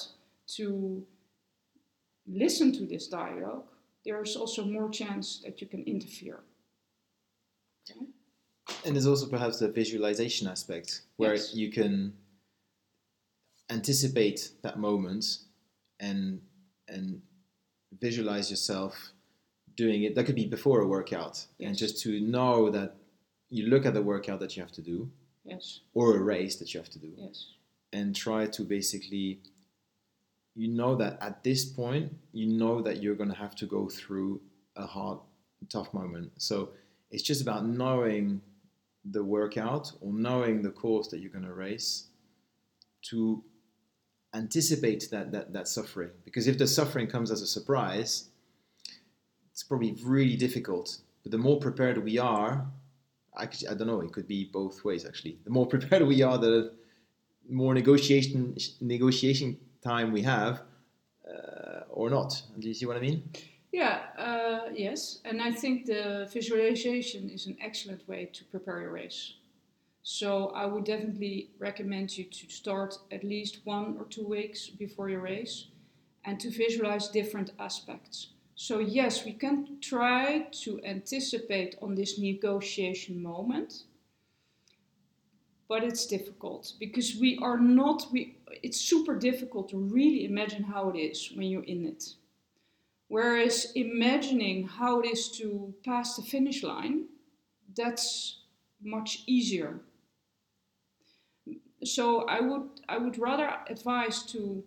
[0.56, 1.04] to
[2.28, 3.65] listen to this dialogue,
[4.06, 6.39] there's also more chance that you can interfere.
[7.89, 8.06] Okay?
[8.86, 11.54] And there's also perhaps the visualization aspect where Yes.
[11.54, 12.13] you can
[13.73, 15.25] anticipate that moment
[15.99, 16.41] and
[16.88, 17.21] and
[17.99, 18.93] visualize yourself
[19.75, 20.15] doing it.
[20.15, 22.95] That could be before a workout, and just to know that
[23.49, 25.09] you look at the workout that you have to do
[25.45, 27.38] Yes, or a race that you have to do, yes,
[27.91, 29.39] and try to basically
[30.55, 33.89] you know that at this point, you know that you're going to have to go
[33.89, 34.39] through
[34.75, 35.19] a hard,
[35.69, 36.31] tough moment.
[36.38, 36.69] So
[37.12, 38.41] it's just about knowing
[39.03, 42.07] the workout or knowing the course that you're going to race
[43.09, 43.43] to
[44.34, 46.10] anticipate that, that, that suffering.
[46.26, 48.30] Because if the suffering comes as a surprise,
[49.52, 50.98] it's probably really difficult.
[51.22, 52.65] But the more prepared we are,
[53.39, 55.38] actually, I don't know, it could be both ways actually.
[55.43, 56.74] The more prepared we are, the
[57.50, 60.62] more negotiation negotiation time we have,
[61.28, 62.41] uh, or not.
[62.60, 63.30] Do you see what I mean?
[63.72, 65.19] Yeah, uh, yes.
[65.26, 69.34] And I think the visualization is an excellent way to prepare your race.
[70.03, 75.09] So I would definitely recommend you to start at least one or two weeks before
[75.09, 75.67] your race
[76.25, 78.27] and to visualize different aspects.
[78.55, 83.83] So, yes, we can try to anticipate on this negotiation moment,
[85.69, 90.89] but it's difficult because we are not, we, it's super difficult to really imagine how
[90.89, 92.03] it is when you're in it.
[93.07, 97.05] Whereas imagining how it is to pass the finish line,
[97.75, 98.41] that's
[98.81, 99.79] much easier.
[101.86, 104.63] So I would I would rather advise to,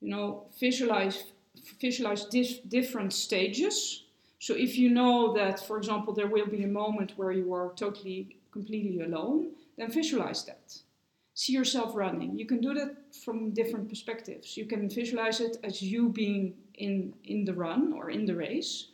[0.00, 1.24] you know, visualize
[1.80, 4.04] visualize dif- different stages.
[4.38, 7.72] So if you know that, for example, there will be a moment where you are
[7.74, 10.78] totally, completely alone, then visualize that.
[11.34, 12.38] See yourself running.
[12.38, 14.56] You can do that from different perspectives.
[14.56, 18.88] You can visualize it as you being in, in the run or in the race,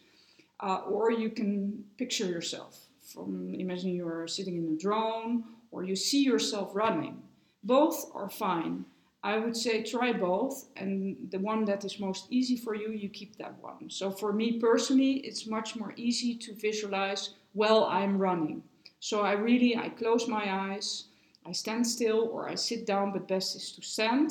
[0.60, 5.96] uh, or you can picture yourself from imagine you're sitting in a drone or you
[5.96, 7.20] see yourself running.
[7.64, 8.84] Both are fine.
[9.24, 13.08] I would say try both, and the one that is most easy for you, you
[13.08, 13.90] keep that one.
[13.90, 18.62] So for me personally, it's much more easy to visualize while I'm running.
[19.00, 21.06] So I really I close my eyes,
[21.46, 24.30] I stand still or I sit down, but best is to stand,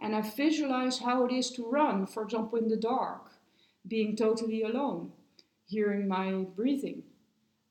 [0.00, 3.32] and I visualize how it is to run, for example, in the dark,
[3.88, 5.10] being totally alone,
[5.66, 7.02] hearing my breathing,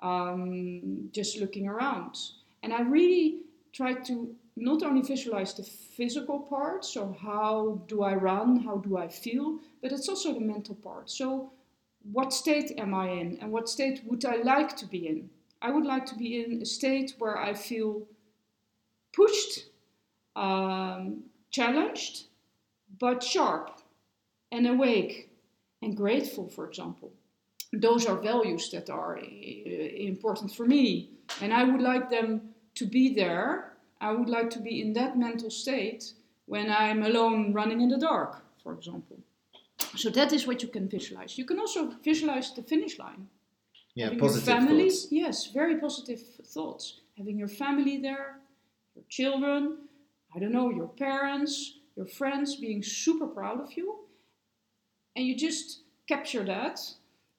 [0.02, 2.18] um, just looking around.
[2.64, 3.42] And I really
[3.74, 8.98] try to not only visualize the physical part, so how do I run, how do
[8.98, 11.10] I feel, but it's also the mental part.
[11.10, 11.52] So,
[12.12, 15.30] what state am I in, and what state would I like to be in?
[15.62, 18.04] I would like to be in a state where I feel
[19.14, 19.70] pushed,
[20.36, 22.26] um, challenged,
[23.00, 23.80] but sharp
[24.52, 25.30] and awake
[25.82, 27.12] and grateful, for example.
[27.72, 31.10] Those are values that are uh, important for me,
[31.42, 35.18] and I would like them to be there I would like to be in that
[35.18, 36.12] mental state
[36.46, 39.18] when I'm alone running in the dark, for example.
[39.96, 41.38] So that is what you can visualize.
[41.38, 43.30] You can also visualize the finish line.
[43.96, 45.08] Yeah, Having positive your family, thoughts.
[45.10, 46.22] yes, very positive
[46.54, 47.00] thoughts.
[47.18, 48.40] Having your family there,
[48.94, 49.78] your children,
[50.36, 54.00] I don't know, your parents, your friends being super proud of you.
[55.16, 56.82] And you just capture that,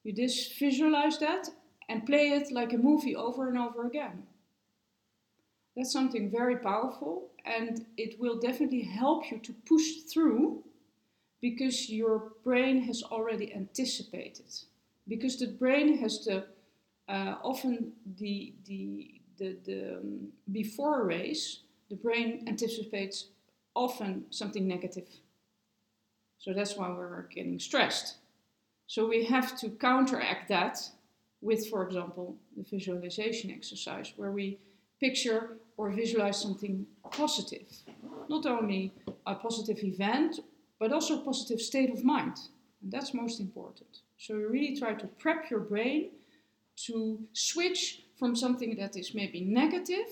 [0.03, 1.49] you just visualize that
[1.89, 4.23] and play it like a movie over and over again.
[5.75, 10.63] That's something very powerful, and it will definitely help you to push through
[11.41, 14.53] because your brain has already anticipated.
[15.07, 16.45] Because the brain has the
[17.09, 21.59] uh, often the the the, the um, before a race,
[21.89, 23.27] the brain anticipates
[23.75, 25.09] often something negative.
[26.39, 28.15] So that's why we're getting stressed.
[28.87, 30.77] So we have to counteract that
[31.41, 34.59] with, for example, the visualization exercise, where we
[34.99, 37.67] picture or visualize something positive.
[38.29, 38.93] Not only
[39.25, 40.39] a positive event,
[40.79, 42.37] but also a positive state of mind.
[42.81, 44.01] And that's most important.
[44.17, 46.11] So you really try to prep your brain
[46.87, 50.07] to switch from something that is maybe negative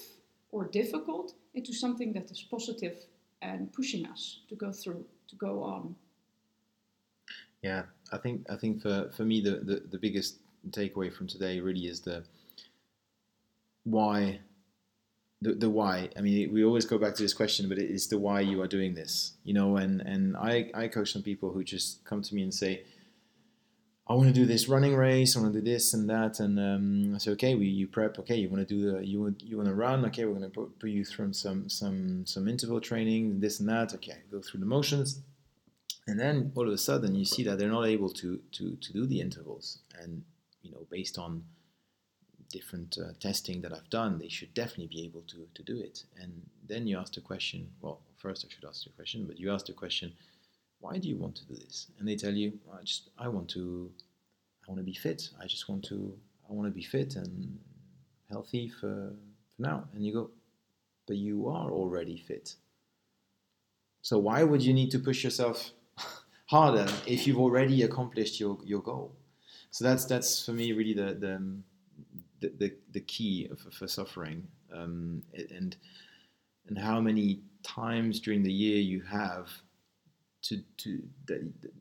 [0.52, 2.98] or difficult into something that is positive
[3.42, 5.96] and pushing us to go through, to go on.
[7.62, 11.60] Yeah, I think I think for, for me the, the, the biggest takeaway from today
[11.60, 12.24] really is the
[13.84, 14.40] why
[15.44, 16.10] the, the why.
[16.18, 18.62] I mean, we always go back to this question, but it is the why you
[18.62, 19.34] are doing this.
[19.44, 22.54] You know, and and I I coach some people who just come to me and
[22.54, 22.84] say,
[24.08, 25.36] I want to do this running race.
[25.36, 28.20] I want to do this and that, and um, I say, okay, we you prep.
[28.20, 30.04] Okay, you want to do the you want you want to run.
[30.06, 33.70] Okay, we're going to put, put you through some some some interval training, this and
[33.70, 33.94] that.
[33.94, 35.22] Okay, go through the motions,
[36.08, 38.94] and then all of a sudden you see that they're not able to to to
[38.94, 40.24] do the intervals, and
[40.64, 41.44] you know, based on
[42.54, 46.04] different uh, testing that I've done, they should definitely be able to, to do it.
[46.22, 46.32] And
[46.70, 49.66] then you ask the question, well, first I should ask the question, but you ask
[49.66, 50.14] the question,
[50.80, 51.88] why do you want to do this?
[51.98, 53.92] And they tell you, I just, I want to,
[54.64, 55.30] I want to be fit.
[55.42, 56.14] I just want to,
[56.50, 57.60] I want to be fit and
[58.30, 59.14] healthy for,
[59.56, 59.86] for now.
[59.94, 60.30] And you go,
[61.08, 62.56] but you are already fit.
[64.02, 65.72] So why would you need to push yourself
[66.46, 69.16] harder if you've already accomplished your, your goal.
[69.72, 71.34] So that's that's for me really the the
[72.44, 75.76] the, the, the key for, for suffering um, and
[76.68, 79.50] and how many times during the year you have
[80.44, 81.02] to to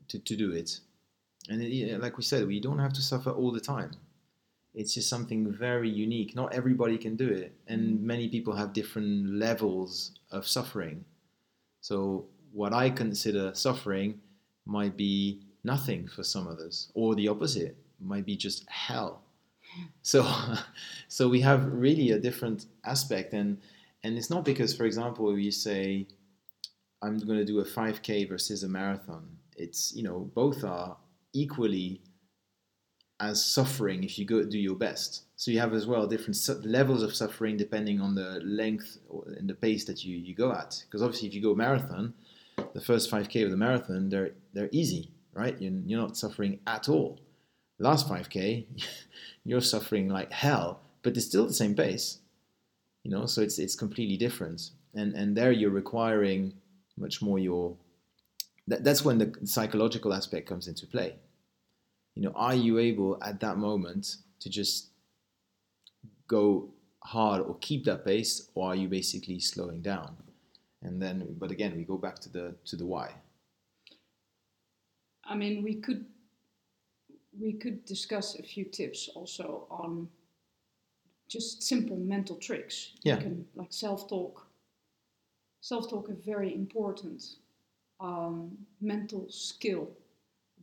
[0.07, 0.79] to, to do it.
[1.49, 3.91] And it, like we said, we don't have to suffer all the time.
[4.73, 6.35] It's just something very unique.
[6.35, 11.05] Not everybody can do it, and many people have different levels of suffering.
[11.81, 14.21] So what I consider suffering
[14.65, 19.23] might be nothing for some others, or the opposite might be just hell.
[20.01, 20.29] So,
[21.07, 23.57] so we have really a different aspect, and
[24.03, 26.07] and it's not because, for example, you say,
[27.01, 29.27] I'm going to do a 5K versus a marathon.
[29.55, 30.97] It's you know both are
[31.33, 32.01] equally
[33.19, 35.23] as suffering if you go do your best.
[35.35, 38.97] So you have as well different su- levels of suffering depending on the length
[39.37, 40.83] and the pace that you, you go at.
[40.85, 42.13] Because obviously, if you go marathon,
[42.73, 45.59] the first 5k of the marathon they're they're easy, right?
[45.61, 47.19] You're, you're not suffering at all.
[47.79, 48.65] Last 5k,
[49.45, 52.19] you're suffering like hell, but it's still the same pace.
[53.03, 54.69] You know, so it's it's completely different.
[54.95, 56.53] And and there you're requiring
[56.97, 57.75] much more your.
[58.67, 61.17] That, that's when the psychological aspect comes into play
[62.15, 64.89] you know, are you able at that moment to just
[66.27, 66.69] go
[67.03, 70.15] hard or keep that pace, or are you basically slowing down?
[70.81, 73.11] And then, but again, we go back to the to the why.
[75.25, 76.05] I mean, we could
[77.39, 80.07] we could discuss a few tips also on
[81.27, 82.91] just simple mental tricks.
[83.03, 83.15] Yeah.
[83.15, 84.47] You can, like self-talk.
[85.61, 87.23] Self-talk is a very important
[87.99, 89.89] um, mental skill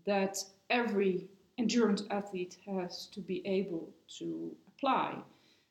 [0.05, 5.17] that every endurance athlete has to be able to apply.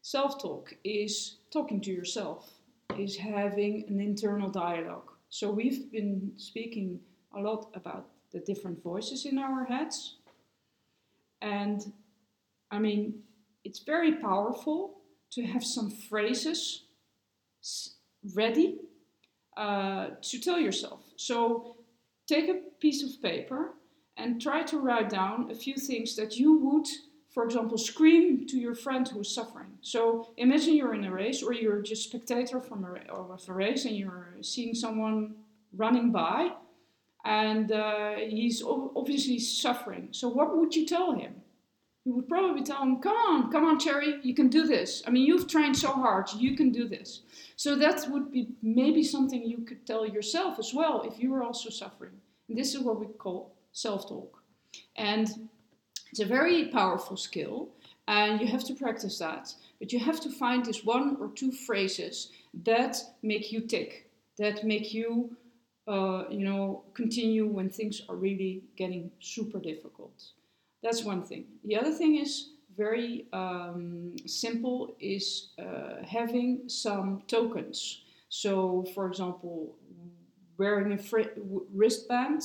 [0.01, 2.51] Self talk is talking to yourself,
[2.97, 5.11] is having an internal dialogue.
[5.29, 6.99] So we've been speaking
[7.35, 10.15] a lot about the different voices in our heads.
[11.41, 11.81] And
[12.71, 13.21] I mean,
[13.63, 16.85] it's very powerful to have some phrases
[18.33, 18.79] ready
[19.57, 21.01] uh, to tell yourself.
[21.15, 21.75] So
[22.27, 23.73] take a piece of paper
[24.17, 26.87] and try to write down a few things that you would,
[27.33, 29.77] for example, scream to your friend who's suffering.
[29.81, 33.85] So imagine you're in a race or you're just spectator from a, of a race
[33.85, 35.35] and you're seeing someone
[35.73, 36.51] running by
[37.25, 40.09] and uh, he's obviously suffering.
[40.11, 41.35] So what would you tell him?
[42.05, 45.03] You would probably tell him, "Come on, come on, Cherry, you can do this.
[45.05, 47.21] I mean, you've trained so hard, you can do this."
[47.55, 51.43] So that would be maybe something you could tell yourself as well if you were
[51.43, 52.21] also suffering.
[52.47, 54.41] And this is what we call self talk.
[54.95, 55.49] And
[56.11, 57.69] it's a very powerful skill,
[58.07, 59.53] and you have to practice that.
[59.79, 62.31] But you have to find this one or two phrases
[62.63, 65.35] that make you tick, that make you,
[65.89, 70.13] uh, you know, continue when things are really getting super difficult.
[70.83, 71.45] That's one thing.
[71.65, 78.03] The other thing is very um, simple is uh, having some tokens.
[78.29, 79.75] So, for example,
[80.57, 80.99] wearing a
[81.73, 82.43] wristband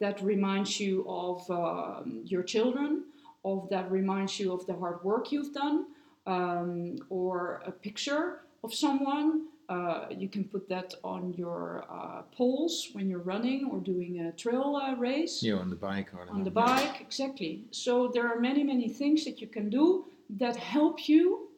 [0.00, 3.04] that reminds you of um, your children,
[3.44, 5.86] of that reminds you of the hard work you've done,
[6.26, 9.48] um, or a picture of someone.
[9.68, 14.32] Uh, you can put that on your uh, poles when you're running or doing a
[14.32, 15.42] trail uh, race.
[15.42, 17.66] Yeah, on the bike or on the bike, exactly.
[17.70, 21.48] So there are many, many things that you can do that help you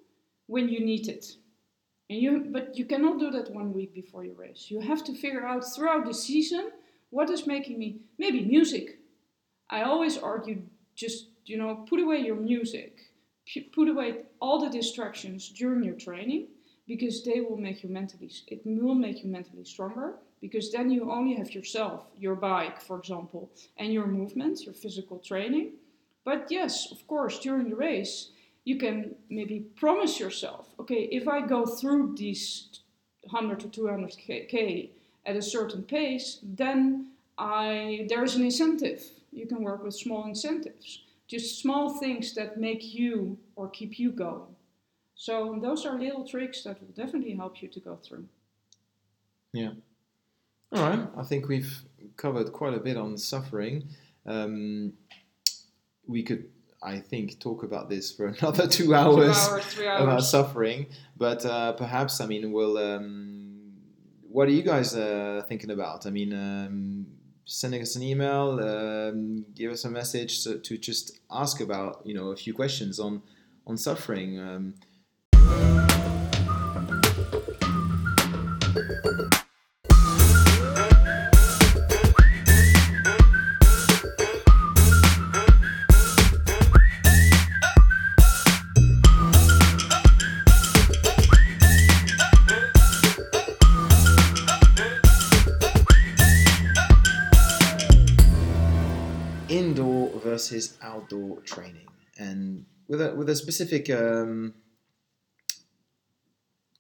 [0.47, 1.37] when you need it.
[2.09, 4.67] And you, but you cannot do that one week before your race.
[4.69, 6.71] You have to figure out throughout the season
[7.11, 8.99] what is making me maybe music?
[9.69, 10.63] I always argue
[10.97, 13.13] just you know put away your music,
[13.73, 16.49] put away all the distractions during your training
[16.87, 21.11] because they will make you mentally it will make you mentally stronger because then you
[21.11, 25.73] only have yourself, your bike, for example, and your movements your physical training.
[26.25, 28.31] But yes, of course, during the race,
[28.65, 32.81] you can maybe promise yourself, okay, if I go through these
[33.23, 34.91] 100 to 200 k
[35.27, 39.03] at a certain pace, then I there's an incentive.
[39.33, 44.11] You can work with small incentives, just small things that make you or keep you
[44.11, 44.55] going.
[45.21, 48.25] So those are little tricks that will definitely help you to go through.
[49.53, 49.73] Yeah.
[50.73, 51.07] All right.
[51.15, 51.83] I think we've
[52.17, 53.85] covered quite a bit on suffering.
[54.25, 54.95] Um,
[56.07, 56.49] we could,
[56.83, 60.03] I think, talk about this for another two hours, two hours three hours.
[60.03, 60.87] about suffering.
[61.19, 62.79] But uh, perhaps, I mean, we'll.
[62.79, 63.75] Um,
[64.23, 66.07] what are you guys uh, thinking about?
[66.07, 67.07] I mean, um,
[67.45, 72.15] sending us an email, um, give us a message to, to, just ask about, you
[72.15, 73.21] know, a few questions on
[73.67, 74.39] on suffering.
[74.39, 74.75] Um,
[99.51, 101.89] indoor versus outdoor training,
[102.19, 104.55] and with a with a specific um,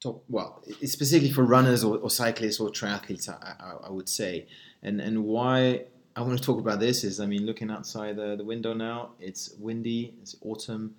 [0.00, 0.24] top.
[0.28, 4.46] Well, it's specifically for runners or, or cyclists or triathletes, I, I, I, would say,
[4.82, 5.84] and and why
[6.16, 9.10] I want to talk about this is, I mean, looking outside the, the window now,
[9.20, 10.94] it's windy, it's autumn,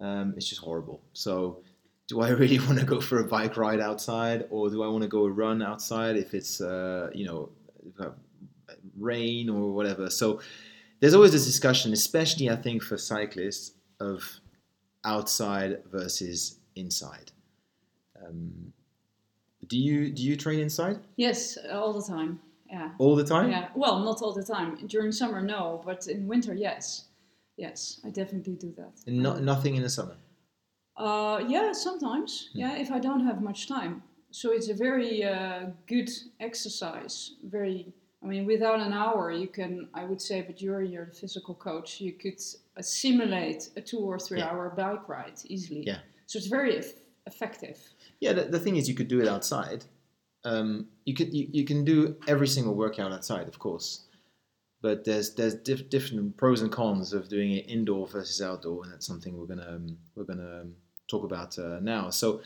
[0.00, 1.02] um, it's just horrible.
[1.12, 1.62] So.
[2.08, 5.02] Do I really want to go for a bike ride outside, or do I want
[5.02, 7.50] to go run outside if it's uh, you know
[8.98, 10.10] rain or whatever.
[10.10, 10.40] So
[11.00, 14.40] there's always this discussion, especially I think for cyclists, of
[15.04, 17.32] outside versus inside.
[18.28, 18.72] Um,
[19.68, 20.98] do you do you train inside?
[21.16, 22.40] Yes, all the time.
[22.68, 22.90] Yeah.
[22.98, 23.50] All the time?
[23.50, 23.68] Yeah.
[23.74, 24.76] Well, not all the time.
[24.86, 27.04] During summer, no, but in winter, yes.
[27.56, 28.92] Yes, I definitely do that.
[29.06, 30.16] And no, nothing in the summer.
[30.96, 32.50] Uh, yeah, sometimes.
[32.52, 32.58] Hmm.
[32.60, 34.02] Yeah, if I don't have much time.
[34.30, 36.10] So it's a very uh, good
[36.40, 37.32] exercise.
[37.44, 37.94] Very
[38.26, 42.00] I mean, without an hour, you can, I would say, but you're your physical coach,
[42.00, 42.40] you could
[42.80, 44.48] simulate a two or three yeah.
[44.48, 45.84] hour bike ride easily.
[45.86, 45.98] Yeah.
[46.26, 46.82] So it's very
[47.26, 47.78] effective.
[48.20, 49.84] Yeah, the, the thing is, you could do it outside.
[50.44, 54.04] Um, you could you, you can do every single workout outside, of course,
[54.80, 58.92] but there's there's diff- different pros and cons of doing it indoor versus outdoor, and
[58.92, 60.74] that's something we're gonna um, we're gonna um,
[61.08, 62.10] talk about uh, now.
[62.10, 62.42] So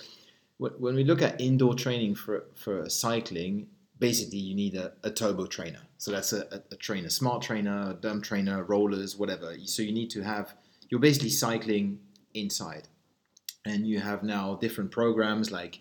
[0.58, 3.68] when we look at indoor training for for cycling,
[4.00, 5.80] basically you need a, a turbo trainer.
[5.98, 9.54] So that's a, a, a, trainer, smart trainer, dumb trainer, rollers, whatever.
[9.66, 10.54] So you need to have,
[10.88, 12.00] you're basically cycling
[12.34, 12.88] inside.
[13.64, 15.80] And you have now different programs like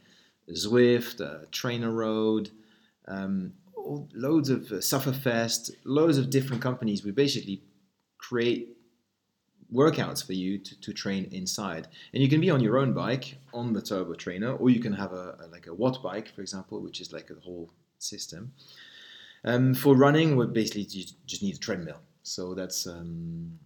[0.52, 2.52] Zwift, uh, Trainer Road,
[3.08, 3.54] um,
[4.14, 7.04] loads of uh, Sufferfest, loads of different companies.
[7.04, 7.64] We basically
[8.18, 8.76] create
[9.74, 11.88] workouts for you to, to train inside.
[12.14, 14.94] And you can be on your own bike on the turbo trainer, or you can
[14.94, 18.54] have a, a like a watt bike, for example, which is like a whole system.
[19.46, 22.02] Um, for running, we basically you just need a treadmill.
[22.24, 23.60] So that's um,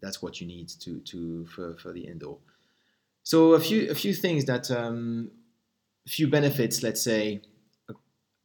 [0.00, 2.38] that's what you need to to for, for the indoor.
[3.24, 5.30] So a few a few things that um,
[6.06, 7.42] a few benefits, let's say,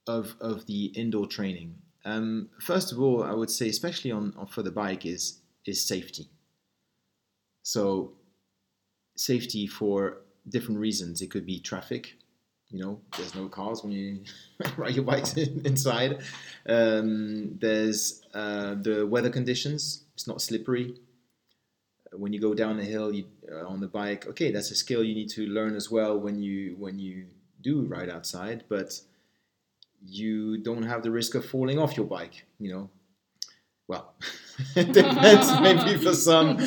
[0.07, 1.75] of of the indoor training.
[2.05, 5.85] Um, first of all, I would say, especially on, on for the bike, is is
[5.85, 6.29] safety.
[7.63, 8.13] So
[9.15, 11.21] safety for different reasons.
[11.21, 12.15] It could be traffic
[12.71, 14.23] you know, there's no cars when you
[14.77, 16.21] ride your bike inside.
[16.67, 20.03] Um, there's uh, the weather conditions.
[20.13, 20.95] It's not slippery.
[22.13, 25.03] When you go down the hill you, uh, on the bike, okay, that's a skill
[25.03, 27.25] you need to learn as well when you when you
[27.61, 28.63] do ride outside.
[28.67, 28.99] But
[30.01, 32.45] you don't have the risk of falling off your bike.
[32.59, 32.89] You know,
[33.89, 34.13] well,
[34.75, 36.57] it depends maybe for some,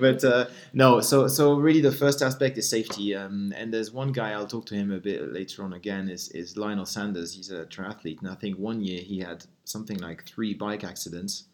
[0.00, 1.00] but uh, no.
[1.00, 3.14] So so really the first aspect is safety.
[3.14, 5.74] Um, and there's one guy I'll talk to him a bit later on.
[5.74, 7.34] Again, is is Lionel Sanders.
[7.34, 11.44] He's a triathlete, and I think one year he had something like three bike accidents,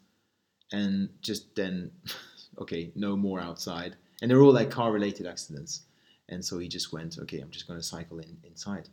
[0.73, 1.91] and just then,
[2.59, 5.83] okay, no more outside, and they're all like car related accidents.
[6.29, 8.89] And so he just went, okay, I'm just going to cycle in inside.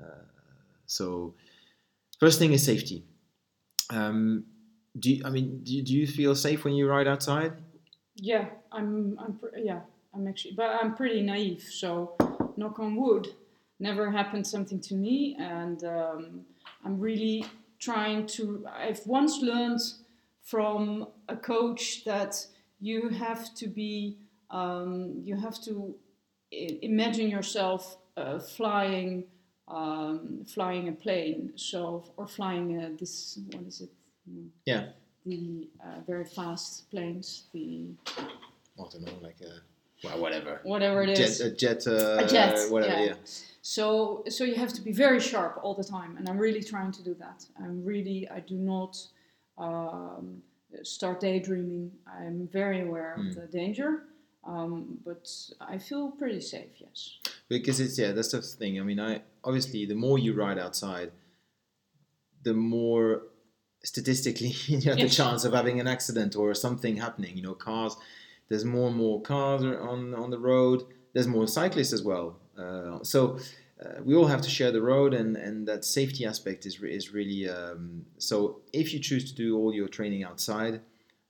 [0.00, 0.24] Uh,
[0.86, 1.34] so
[2.20, 3.04] first thing is safety.
[3.90, 4.44] Um,
[4.98, 7.52] do you, I mean, do you, do you feel safe when you ride outside?
[8.16, 9.18] Yeah, I'm.
[9.18, 9.40] I'm.
[9.56, 9.80] Yeah,
[10.14, 11.62] I'm actually, but I'm pretty naive.
[11.62, 12.16] So,
[12.56, 13.28] knock on wood,
[13.78, 16.40] never happened something to me, and um,
[16.84, 17.46] I'm really
[17.78, 18.66] trying to.
[18.70, 19.80] I've once learned
[20.42, 22.46] from a coach that
[22.80, 24.18] you have to be.
[24.50, 25.94] Um, you have to
[26.50, 29.24] imagine yourself uh, flying,
[29.68, 31.52] um, flying a plane.
[31.56, 33.38] So, or flying a, this.
[33.52, 33.90] What is it?
[34.64, 34.86] Yeah.
[35.26, 37.90] The uh, very fast planes, the.
[38.16, 39.60] I don't know, like a.
[40.02, 40.60] Well, whatever.
[40.62, 41.38] Whatever it is.
[41.38, 41.86] Jet, a jet.
[41.86, 42.70] Uh, a jet.
[42.70, 42.96] Whatever.
[42.96, 43.04] Yeah.
[43.04, 43.14] yeah.
[43.60, 46.90] So, so you have to be very sharp all the time, and I'm really trying
[46.92, 47.44] to do that.
[47.62, 48.28] I'm really.
[48.30, 48.96] I do not.
[49.58, 50.42] Um,
[50.82, 51.92] start daydreaming.
[52.06, 53.28] I'm very aware mm.
[53.28, 53.40] of hmm.
[53.40, 54.02] the danger,
[54.44, 55.28] um, but
[55.60, 56.70] I feel pretty safe.
[56.78, 57.18] Yes.
[57.48, 58.80] Because it's yeah, that's the thing.
[58.80, 61.12] I mean, I obviously the more you ride outside,
[62.42, 63.22] the more
[63.82, 65.10] statistically you have yes.
[65.10, 67.36] the chance of having an accident or something happening.
[67.36, 67.96] You know, cars.
[68.48, 70.84] There's more and more cars on on the road.
[71.12, 72.36] There's more cyclists as well.
[72.58, 73.38] Uh, so
[73.82, 77.12] uh, we all have to share the road, and, and that safety aspect is is
[77.12, 77.48] really.
[77.48, 80.80] Um, so if you choose to do all your training outside,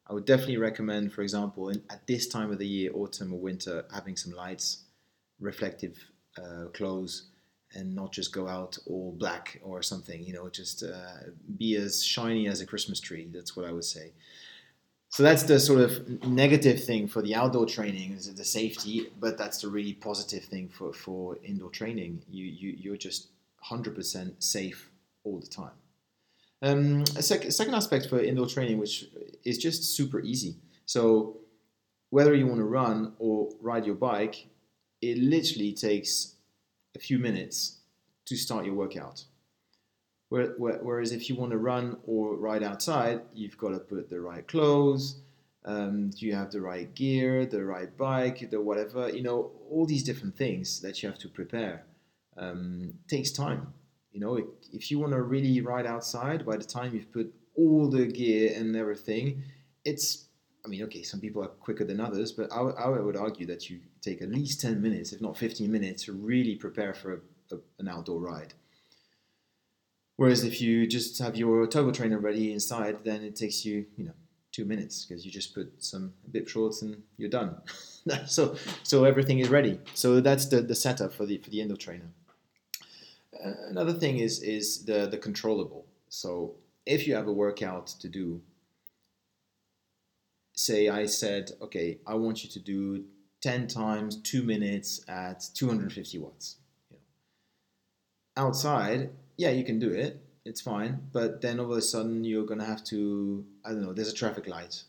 [0.08, 3.38] I would definitely recommend, for example, in, at this time of the year, autumn or
[3.38, 4.84] winter, having some lights,
[5.38, 5.96] reflective
[6.36, 7.30] uh, clothes
[7.74, 10.22] and not just go out all black or something.
[10.24, 13.28] You know, just uh, be as shiny as a Christmas tree.
[13.32, 14.12] That's what I would say.
[15.10, 19.36] So that's the sort of negative thing for the outdoor training is the safety, but
[19.36, 22.22] that's the really positive thing for, for indoor training.
[22.30, 23.26] You, you you're just
[23.68, 24.88] 100% safe
[25.24, 25.72] all the time.
[26.62, 29.06] Um, a sec- second aspect for indoor training, which
[29.44, 30.54] is just super easy.
[30.86, 31.38] So
[32.10, 34.46] whether you want to run or ride your bike,
[35.02, 36.36] it literally takes
[36.94, 37.78] a few minutes
[38.26, 39.24] to start your workout.
[40.30, 44.46] Whereas if you want to run or ride outside, you've got to put the right
[44.46, 45.20] clothes,
[45.64, 50.04] um, you have the right gear, the right bike, the whatever, you know, all these
[50.04, 51.84] different things that you have to prepare.
[52.36, 53.74] Um, takes time.
[54.12, 54.36] You know,
[54.72, 58.52] if, you want to really ride outside, by the time you've put all the gear
[58.56, 59.42] and everything,
[59.84, 60.26] it's
[60.64, 63.80] I mean, okay, some people are quicker than others, but I would argue that you
[64.02, 67.58] take at least 10 minutes, if not 15 minutes, to really prepare for a, a,
[67.78, 68.52] an outdoor ride.
[70.20, 74.04] Whereas if you just have your turbo trainer ready inside, then it takes you, you
[74.04, 74.12] know,
[74.52, 77.56] two minutes because you just put some bib shorts and you're done.
[78.26, 79.80] so, so everything is ready.
[79.94, 82.10] So that's the, the setup for the for the endo trainer.
[83.70, 85.86] Another thing is is the the controllable.
[86.10, 88.42] So if you have a workout to do,
[90.54, 93.04] say I said, okay, I want you to do
[93.40, 96.56] 10 times two minutes at 250 watts.
[98.36, 100.22] Outside, yeah, you can do it.
[100.44, 101.00] It's fine.
[101.12, 104.12] But then all of a sudden, you're going to have to, I don't know, there's
[104.12, 104.82] a traffic light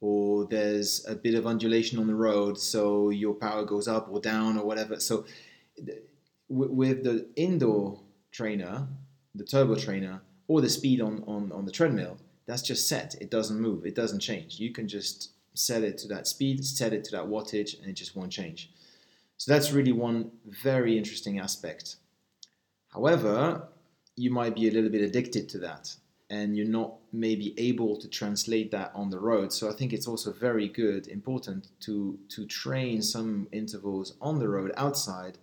[0.00, 4.20] or there's a bit of undulation on the road, so your power goes up or
[4.20, 4.98] down or whatever.
[4.98, 5.26] So
[6.48, 8.86] with the indoor trainer,
[9.34, 12.16] the turbo trainer, or the speed on, on, on the treadmill,
[12.46, 13.14] that's just set.
[13.20, 13.84] It doesn't move.
[13.84, 14.58] It doesn't change.
[14.58, 17.94] You can just set it to that speed, set it to that wattage, and it
[17.94, 18.70] just won't change.
[19.36, 20.30] So that's really one
[20.64, 21.96] very interesting aspect.
[22.88, 23.68] However,
[24.16, 25.94] you might be a little bit addicted to that
[26.30, 29.52] and you're not maybe able to translate that on the road.
[29.52, 34.48] So I think it's also very good, important to to train some intervals on the
[34.48, 35.38] road outside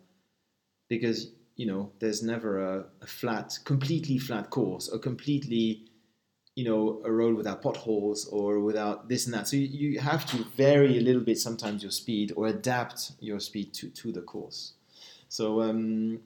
[0.89, 5.87] because you know there's never a, a flat, completely flat course or completely
[6.55, 10.25] you know a road without potholes or without this and that so you, you have
[10.25, 14.21] to vary a little bit sometimes your speed or adapt your speed to, to the
[14.21, 14.73] course
[15.29, 16.19] so um,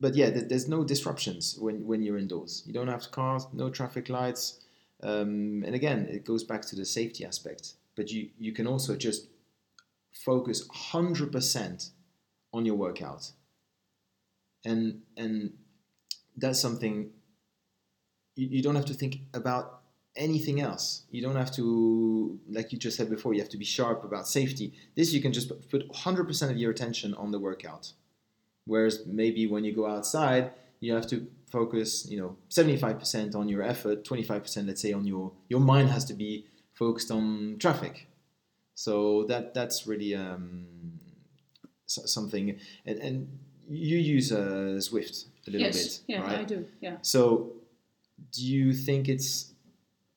[0.00, 4.08] but yeah there's no disruptions when, when you're indoors you don't have cars no traffic
[4.08, 4.60] lights
[5.02, 8.96] um, and again it goes back to the safety aspect but you, you can also
[8.96, 9.28] just
[10.12, 11.90] focus 100%
[12.52, 13.30] on your workout
[14.64, 15.52] and and
[16.36, 17.10] that's something
[18.36, 19.78] you, you don't have to think about
[20.18, 21.04] anything else.
[21.10, 24.28] You don't have to, like you just said before, you have to be sharp about
[24.28, 24.74] safety.
[24.96, 27.92] This you can just put 100% of your attention on the workout.
[28.68, 33.62] Whereas maybe when you go outside, you have to focus, you know, 75% on your
[33.62, 38.06] effort, 25% let's say on your your mind has to be focused on traffic.
[38.74, 40.66] So that that's really um,
[41.86, 42.58] something.
[42.86, 43.38] And, and
[43.68, 46.38] you use uh, Zwift a little yes, bit, yeah, right?
[46.40, 46.66] I do.
[46.80, 46.96] Yeah.
[47.02, 47.52] So
[48.32, 49.54] do you think it's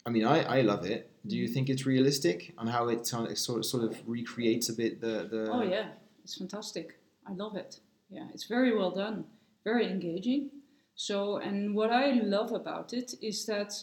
[0.05, 1.11] I mean, I, I love it.
[1.27, 4.99] Do you think it's realistic on how it sort of sort of recreates a bit
[4.99, 5.87] the, the Oh yeah,
[6.23, 6.99] it's fantastic.
[7.27, 7.79] I love it.
[8.11, 9.23] Yeah, it's very well done,
[9.63, 10.49] very engaging.
[10.95, 13.73] So, and what I love about it is that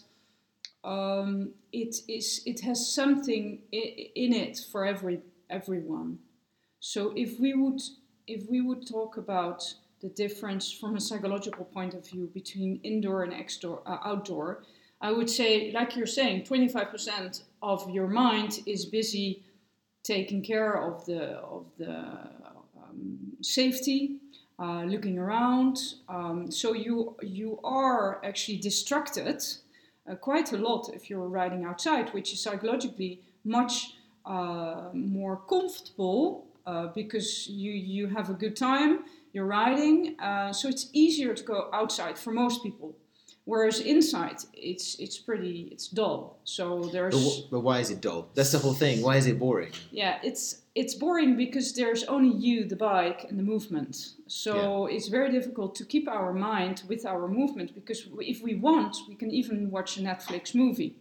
[0.84, 6.18] um, it is it has something in it for every everyone.
[6.78, 7.80] So, if we would
[8.26, 9.64] if we would talk about
[10.00, 14.62] the difference from a psychological point of view between indoor and exdoor, uh, outdoor,
[15.00, 19.42] I would say, like you're saying, 25% of your mind is busy
[20.04, 22.30] taking care of the of the
[23.40, 24.16] safety,
[24.58, 25.78] uh, looking around.
[26.08, 29.42] Um, so you you are actually distracted
[30.10, 33.94] uh, quite a lot if you're riding outside, which is psychologically much
[34.26, 40.18] uh, more comfortable uh, because you you have a good time you're riding.
[40.18, 42.94] Uh, so it's easier to go outside for most people.
[43.48, 46.38] Whereas inside, it's it's pretty it's dull.
[46.44, 47.14] So there's.
[47.14, 48.28] But, but, why is it dull?
[48.34, 49.00] That's the whole thing.
[49.00, 49.72] Why is it boring?
[49.90, 53.94] Yeah, it's it's boring because there's only you, the bike, and the movement.
[54.26, 54.54] So
[54.86, 54.96] yeah.
[54.96, 59.14] it's very difficult to keep our mind with our movement because if we want, we
[59.14, 60.96] can even watch a Netflix movie.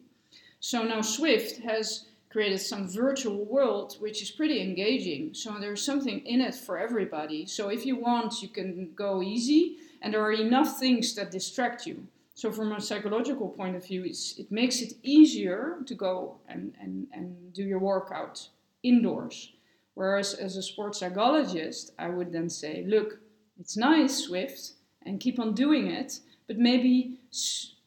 [0.62, 5.34] So now Zwift has created some virtual world which is pretty engaging.
[5.34, 7.46] So there's something in it for everybody.
[7.46, 11.86] So if you want, you can go easy, and there are enough things that distract
[11.86, 12.08] you.
[12.38, 17.08] So from a psychological point of view, it makes it easier to go and, and,
[17.12, 18.48] and do your workout
[18.84, 19.54] indoors.
[19.96, 23.18] Whereas as a sports psychologist, I would then say, look,
[23.60, 27.18] it's nice, Zwift, and keep on doing it, but maybe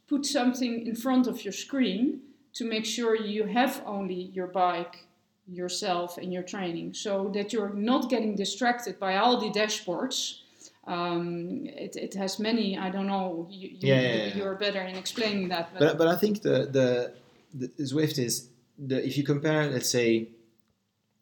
[0.09, 2.21] put something in front of your screen
[2.55, 5.07] to make sure you have only your bike,
[5.47, 10.41] yourself, and your training, so that you're not getting distracted by all the dashboards.
[10.87, 12.79] Um, it, it has many.
[12.79, 13.47] I don't know.
[13.51, 14.37] You, you, yeah, yeah, yeah.
[14.37, 15.71] you're better in explaining that.
[15.73, 17.15] But, but, but I think the, the
[17.53, 20.29] the Zwift is the, if you compare, let's say,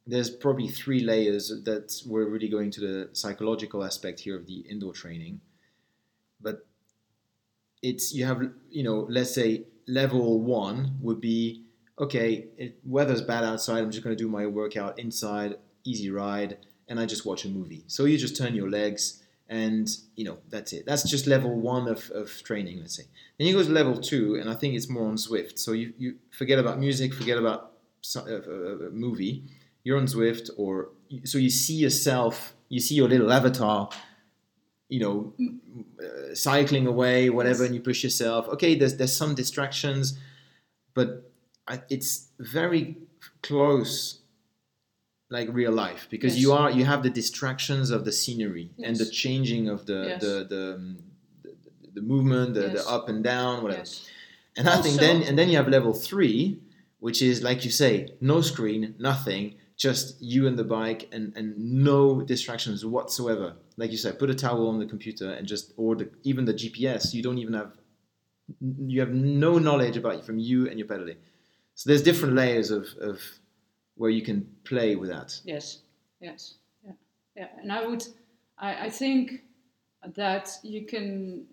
[0.07, 4.61] there's probably three layers that we're really going to the psychological aspect here of the
[4.61, 5.41] indoor training.
[6.41, 6.65] But
[7.83, 11.65] it's you have you know let's say level one would be
[11.99, 16.59] okay it, weather's bad outside i'm just going to do my workout inside easy ride
[16.89, 20.39] and i just watch a movie so you just turn your legs and you know
[20.49, 20.85] that's it.
[20.87, 23.05] That's just level one of, of training let's say.
[23.39, 25.59] Then you go to level two and i think it's more on Zwift.
[25.59, 27.73] So you, you forget about music forget about
[28.17, 29.45] a, a, a movie.
[29.85, 30.91] You're on Zwift or
[31.25, 33.89] so you see yourself you see your little avatar
[34.89, 35.59] you know, mm.
[36.03, 38.49] uh, cycling away, whatever, and you push yourself.
[38.49, 40.19] Okay, there's there's some distractions,
[40.95, 41.31] but
[41.67, 42.97] I, it's very
[43.43, 44.18] close,
[45.31, 46.43] like real life, because yes.
[46.43, 48.89] you are you have the distractions of the scenery yes.
[48.89, 50.99] and the changing of the the, the, um,
[51.43, 51.55] the,
[51.95, 53.85] the movement, the, the up and down, whatever.
[54.57, 56.61] And I also, think then and then you have level three,
[57.01, 61.57] which is like you say, no screen, nothing just you and the bike and, and
[61.57, 63.55] no distractions whatsoever.
[63.77, 66.53] Like you said, put a towel on the computer and just or the, even the
[66.53, 67.15] GPS.
[67.15, 67.73] You don't even have
[68.61, 71.17] you have no knowledge about from you and your pedaling.
[71.75, 73.21] So there's different layers of, of
[73.99, 75.39] where you can play with that.
[75.45, 75.81] Yes,
[76.21, 76.93] yes, yeah,
[77.37, 77.49] yeah.
[77.61, 78.05] And I would,
[78.59, 79.43] I, I think
[80.17, 81.45] that you can.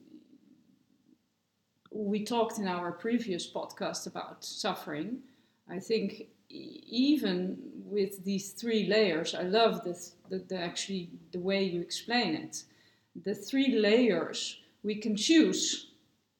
[1.91, 5.19] We talked in our previous podcast about suffering.
[5.69, 11.63] I think even with these three layers, I love this, the, the, actually the way
[11.63, 12.63] you explain it.
[13.23, 15.91] The three layers, we can choose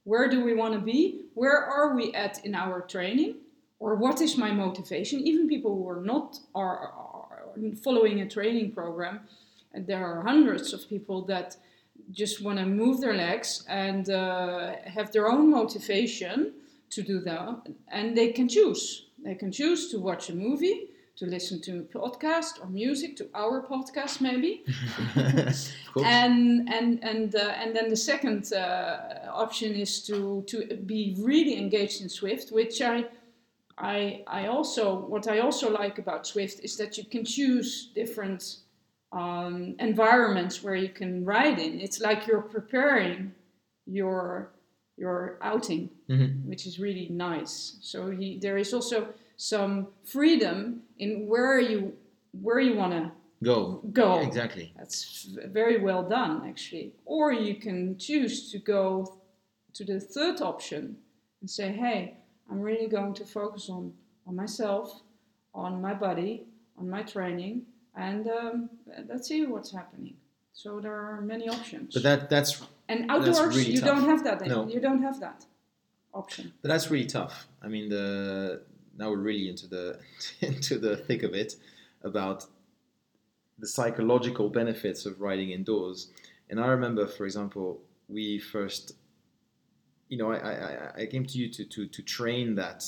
[0.04, 3.36] where do we want to be, where are we at in our training,
[3.80, 5.20] or what is my motivation.
[5.22, 7.50] Even people who are not are, are
[7.84, 9.22] following a training program,
[9.74, 11.58] and there are hundreds of people that
[12.12, 16.54] just want to move their legs and uh, have their own motivation
[16.90, 21.26] to do that, and they can choose they can choose to watch a movie, to
[21.26, 24.64] listen to a podcast or music, to our podcast maybe.
[26.06, 31.58] and and and uh, and then the second uh, option is to to be really
[31.58, 33.06] engaged in Zwift, which I.
[33.78, 38.58] I, I also what I also like about Zwift is that you can choose different
[39.12, 41.82] um, environments where you can ride in.
[41.82, 43.34] It's like you're preparing
[43.86, 44.52] your
[44.98, 46.48] your outing, mm-hmm.
[46.48, 47.78] which is really nice.
[47.82, 51.94] So he, there is also some freedom in where you
[52.32, 53.12] where you want to
[53.44, 53.82] go.
[53.92, 54.74] Go exactly.
[54.78, 56.94] That's very well done, actually.
[57.06, 59.20] Or you can choose to go
[59.74, 60.98] to the third option
[61.42, 62.18] and say, "Hey,
[62.50, 63.94] I'm really going to focus on
[64.28, 65.02] on myself,
[65.54, 66.46] on my body,
[66.78, 67.64] on my training,
[67.96, 68.70] and um,
[69.08, 70.16] let's see what's happening."
[70.54, 71.94] So there are many options.
[71.94, 73.90] But that that's and outdoors really you tough.
[73.90, 74.46] don't have that.
[74.46, 74.68] No.
[74.68, 75.46] You don't have that
[76.14, 76.54] option.
[76.62, 77.48] But that's really tough.
[77.62, 78.62] I mean the
[78.98, 80.00] now we're really into the
[80.42, 81.56] into the thick of it
[82.04, 82.46] about
[83.60, 86.10] the psychological benefits of riding indoors.
[86.50, 88.94] And I remember, for example, we first,
[90.08, 92.84] you know, I, I, I came to you to, to, to train that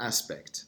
[0.00, 0.64] aspect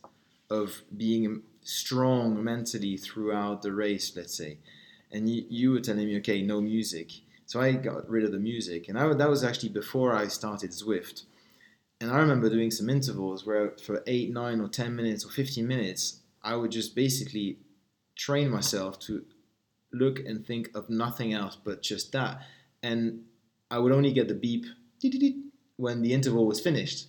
[0.51, 4.59] of being strong mentally throughout the race, let's say.
[5.11, 7.13] And you, you were telling me, okay, no music.
[7.47, 8.89] So I got rid of the music.
[8.89, 11.25] And I, that was actually before I started Zwift.
[12.01, 15.67] And I remember doing some intervals where for eight, nine, or 10 minutes or 15
[15.67, 17.59] minutes, I would just basically
[18.17, 19.25] train myself to
[19.93, 22.43] look and think of nothing else but just that.
[22.83, 23.23] And
[23.71, 24.67] I would only get the beep
[25.77, 27.09] when the interval was finished.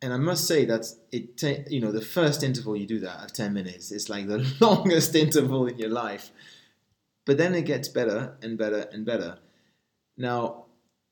[0.00, 3.32] And I must say that it, you know, the first interval you do that of
[3.32, 6.30] 10 minutes is like the longest interval in your life.
[7.26, 9.38] But then it gets better and better and better.
[10.16, 10.66] Now,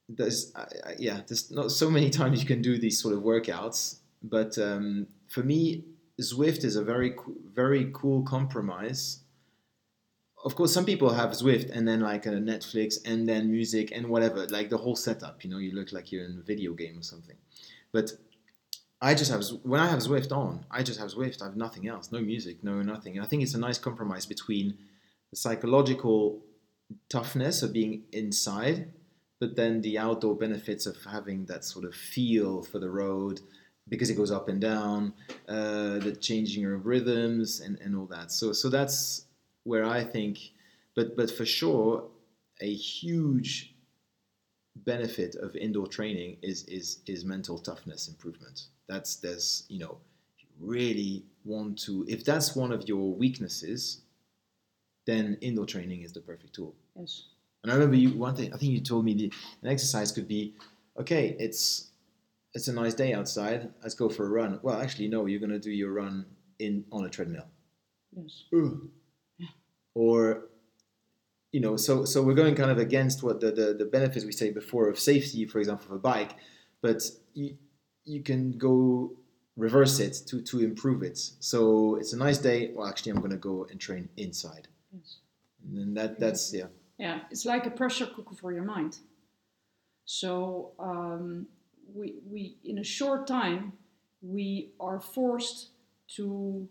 [0.08, 0.66] there's uh,
[0.98, 5.06] yeah there's not so many times you can do these sort of workouts but um,
[5.28, 5.84] for me
[6.20, 7.14] Zwift is a very
[7.54, 9.20] very cool compromise
[10.46, 14.08] of course some people have Zwift and then like a Netflix and then music and
[14.08, 16.96] whatever like the whole setup you know you look like you're in a video game
[16.98, 17.36] or something
[17.92, 18.12] but
[19.02, 21.88] I just have when I have Zwift on I just have Zwift I have nothing
[21.88, 24.78] else no music no nothing and I think it's a nice compromise between
[25.30, 26.40] the psychological
[27.08, 28.92] toughness of being inside
[29.40, 33.40] but then the outdoor benefits of having that sort of feel for the road
[33.88, 35.12] because it goes up and down,
[35.48, 38.32] uh, the changing of rhythms and, and all that.
[38.32, 39.26] So so that's
[39.66, 40.38] where I think,
[40.94, 42.04] but but for sure,
[42.60, 43.74] a huge
[44.84, 48.68] benefit of indoor training is is is mental toughness improvement.
[48.88, 49.98] That's there's you know
[50.38, 54.02] you really want to if that's one of your weaknesses,
[55.06, 56.74] then indoor training is the perfect tool.
[56.98, 57.24] Yes.
[57.62, 58.52] And I remember you one thing.
[58.54, 60.54] I think you told me the, an exercise could be,
[61.00, 61.90] okay, it's
[62.54, 63.70] it's a nice day outside.
[63.82, 64.60] Let's go for a run.
[64.62, 65.26] Well, actually, no.
[65.26, 66.26] You're going to do your run
[66.58, 67.46] in on a treadmill.
[68.16, 68.44] Yes.
[70.04, 70.48] Or,
[71.52, 74.32] you know, so so we're going kind of against what the, the, the benefits we
[74.32, 76.32] say before of safety, for example, of a bike,
[76.82, 77.00] but
[77.32, 77.56] you,
[78.04, 79.12] you can go
[79.56, 81.18] reverse it to, to improve it.
[81.40, 82.72] So it's a nice day.
[82.74, 84.68] Well, actually, I'm going to go and train inside.
[84.92, 85.16] Yes.
[85.64, 86.68] And then that that's yeah.
[86.98, 88.98] Yeah, it's like a pressure cooker for your mind.
[90.04, 91.46] So um,
[91.94, 93.72] we, we in a short time
[94.20, 95.70] we are forced
[96.16, 96.68] to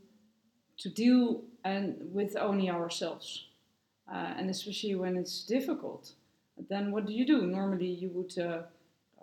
[0.77, 3.45] to deal and with only ourselves,
[4.11, 6.13] uh, and especially when it's difficult.
[6.69, 7.45] Then what do you do?
[7.45, 8.61] Normally you would uh,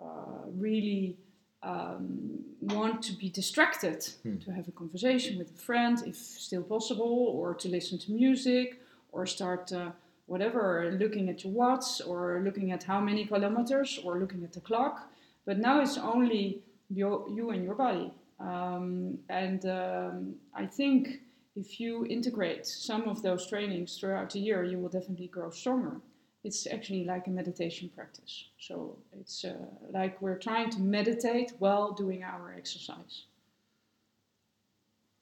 [0.01, 1.17] uh, really
[1.63, 4.37] um, want to be distracted, Hmm.
[4.39, 8.81] to have a conversation with a friend, if still possible, or to listen to music,
[9.11, 9.91] or start uh,
[10.25, 14.59] whatever, looking at your watch, or looking at how many kilometers, or looking at the
[14.61, 15.09] clock.
[15.45, 18.11] But now it's only your, you and your body.
[18.39, 21.21] Um, and um, I think
[21.55, 26.01] if you integrate some of those trainings throughout the year, you will definitely grow stronger.
[26.43, 28.45] It's actually like a meditation practice.
[28.59, 29.53] So it's uh,
[29.91, 33.25] like we're trying to meditate while doing our exercise.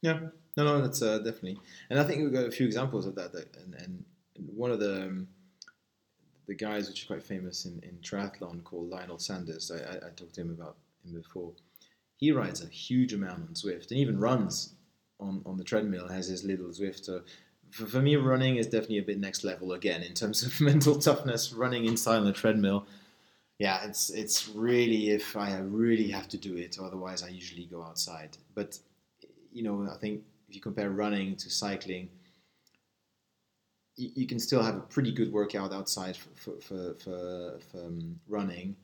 [0.02, 0.20] Yeah,
[0.58, 1.60] no, no, that's uh, definitely,
[1.92, 3.34] and I think we've got a few examples of that.
[3.34, 4.04] that and, and
[4.56, 5.28] one of the um,
[6.48, 9.72] the guys which is quite famous in, in triathlon called Lionel Sanders.
[9.72, 11.52] I, I, I talked to him about him before.
[12.18, 14.74] He rides a huge amount on Zwift and even runs
[15.22, 16.08] on, on the treadmill.
[16.08, 17.06] Has his little Zwift.
[17.06, 17.22] So
[17.70, 20.96] for, for me, running is definitely a bit next level again in terms of mental
[21.00, 21.54] toughness.
[21.54, 22.86] Running inside on the treadmill.
[23.60, 26.78] Yeah, it's it's really if I really have to do it.
[26.82, 28.38] Otherwise, I usually go outside.
[28.56, 28.80] But
[29.54, 32.10] you know, I think if you compare running to cycling,
[33.96, 37.86] you, you can still have a pretty good workout outside for, for, for, for, for
[37.86, 38.76] um, running.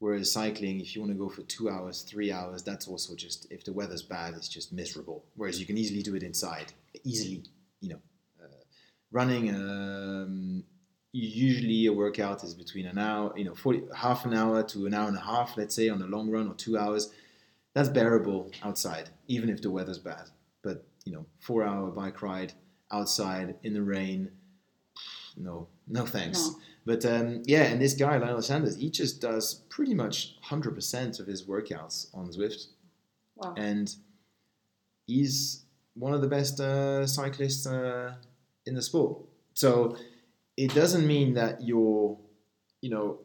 [0.00, 3.50] Whereas cycling, if you want to go for two hours, three hours, that's also just,
[3.50, 5.24] if the weather's bad, it's just miserable.
[5.34, 6.72] Whereas you can easily do it inside,
[7.02, 7.42] easily,
[7.80, 8.00] you know.
[8.40, 8.46] Uh,
[9.10, 10.62] running, um,
[11.12, 14.94] usually a workout is between an hour, you know, 40, half an hour to an
[14.94, 17.10] hour and a half, let's say, on a long run, or two hours.
[17.74, 20.30] That's bearable outside, even if the weather's bad.
[20.62, 22.52] But, you know, four hour bike ride
[22.92, 24.30] outside in the rain,
[25.36, 26.46] no, no thanks.
[26.46, 26.56] No.
[26.86, 31.26] But um, yeah, and this guy, Lionel Sanders, he just does pretty much 100% of
[31.26, 32.68] his workouts on Zwift.
[33.36, 33.54] Wow.
[33.56, 33.94] And
[35.06, 35.64] he's
[35.94, 38.14] one of the best uh, cyclists uh,
[38.64, 39.18] in the sport.
[39.54, 39.96] So
[40.56, 42.16] it doesn't mean that you're,
[42.80, 43.18] you know,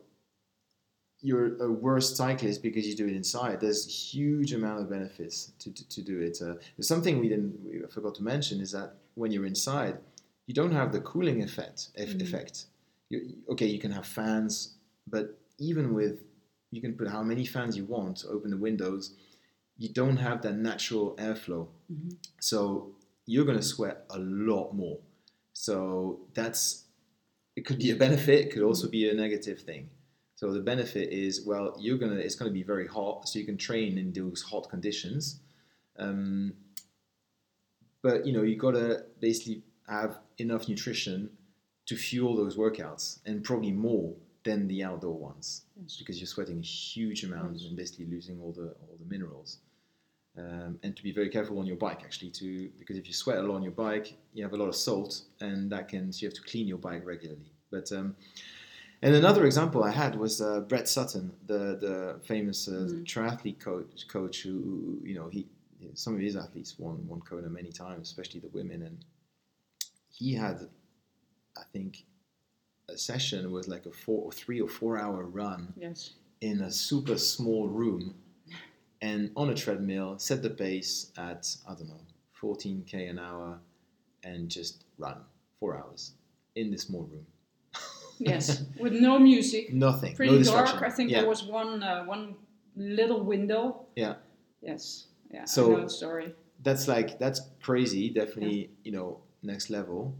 [1.22, 3.61] you're a worse cyclist because you do it inside.
[3.61, 6.38] There's huge amount of benefits to, to, to do it.
[6.41, 9.99] Uh, something we didn't we forgot to mention is that when you're inside,
[10.47, 11.89] you don't have the cooling effect.
[11.95, 12.21] eff- Mhm.
[12.21, 12.65] Effect.
[13.09, 13.17] You,
[13.49, 14.75] okay, you can have fans,
[15.07, 16.23] but even with
[16.71, 19.13] you can put how many fans you want open the windows,
[19.77, 21.67] you don't have that natural airflow.
[21.91, 22.17] Mhm.
[22.39, 24.99] So you're going to sweat a lot more.
[25.53, 26.85] So that's
[27.55, 29.89] it could be a benefit, it could also be a negative thing.
[30.35, 33.57] So the benefit is well, you're gonna it's gonna be very hot, so you can
[33.57, 35.39] train in those hot conditions.
[35.97, 36.53] Um,
[38.01, 41.29] but you know you gotta basically have enough nutrition
[41.86, 44.13] to fuel those workouts, and probably more
[44.43, 45.97] than the outdoor ones Yes.
[45.97, 47.65] because you're sweating a huge amount Yes.
[47.67, 49.59] and basically losing all the all the minerals.
[50.36, 53.38] Um, and to be very careful on your bike actually to because if you sweat
[53.38, 56.21] a lot on your bike you have a lot of salt and that can so
[56.23, 58.15] you have to clean your bike regularly but um,
[59.03, 63.03] and another example I had was uh, Brett Sutton the the famous uh, Mhm.
[63.05, 65.45] triathlete coach coach who who, you know he
[65.93, 68.97] some of his athletes won won Kona many times especially the women and
[70.14, 70.70] he had
[71.57, 72.05] I think
[72.89, 76.14] a session was like a four or three or four hour run Yes.
[76.41, 78.16] in a super small room
[79.01, 81.99] and on a treadmill, set the pace at, I don't know,
[82.41, 83.59] 14k an hour
[84.24, 85.18] and just run
[85.59, 86.14] four hours
[86.55, 87.26] in this small room.
[88.20, 88.64] Yes.
[88.80, 89.74] With no music.
[89.74, 90.16] Nothing.
[90.16, 90.82] Pretty no dark.
[90.84, 91.22] I think yeah.
[91.22, 92.36] there was one uh, one
[92.76, 93.88] little window.
[93.95, 94.16] Yeah.
[94.61, 95.07] Yes.
[95.32, 95.45] Yeah.
[95.45, 96.34] So- I know the story.
[96.61, 98.09] That's like, that's crazy.
[98.09, 100.15] Definitely, you know, next level.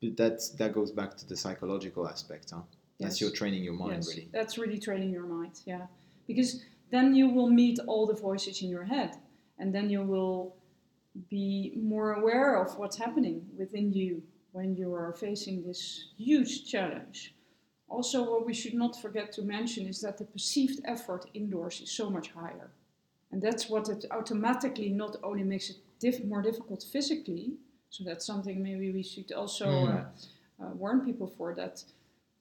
[0.00, 2.62] But that's, that goes back to the psychological aspect, huh?
[3.00, 4.08] That's your training your mind, yes.
[4.08, 4.28] really.
[4.32, 5.60] That's really training your mind.
[5.66, 5.86] Yeah.
[6.26, 9.16] Because then you will meet all the voices in your head,
[9.58, 10.56] and then you will
[11.28, 14.22] be more aware of what's happening within you
[14.52, 17.34] when you are facing this huge challenge.
[17.88, 21.90] Also, what we should not forget to mention is that the perceived effort indoors is
[21.90, 22.70] so much higher.
[23.30, 27.54] And that's what it automatically not only makes it diff- more difficult physically,
[27.94, 30.04] so that's something maybe we should also uh,
[30.62, 31.84] uh, warn people for that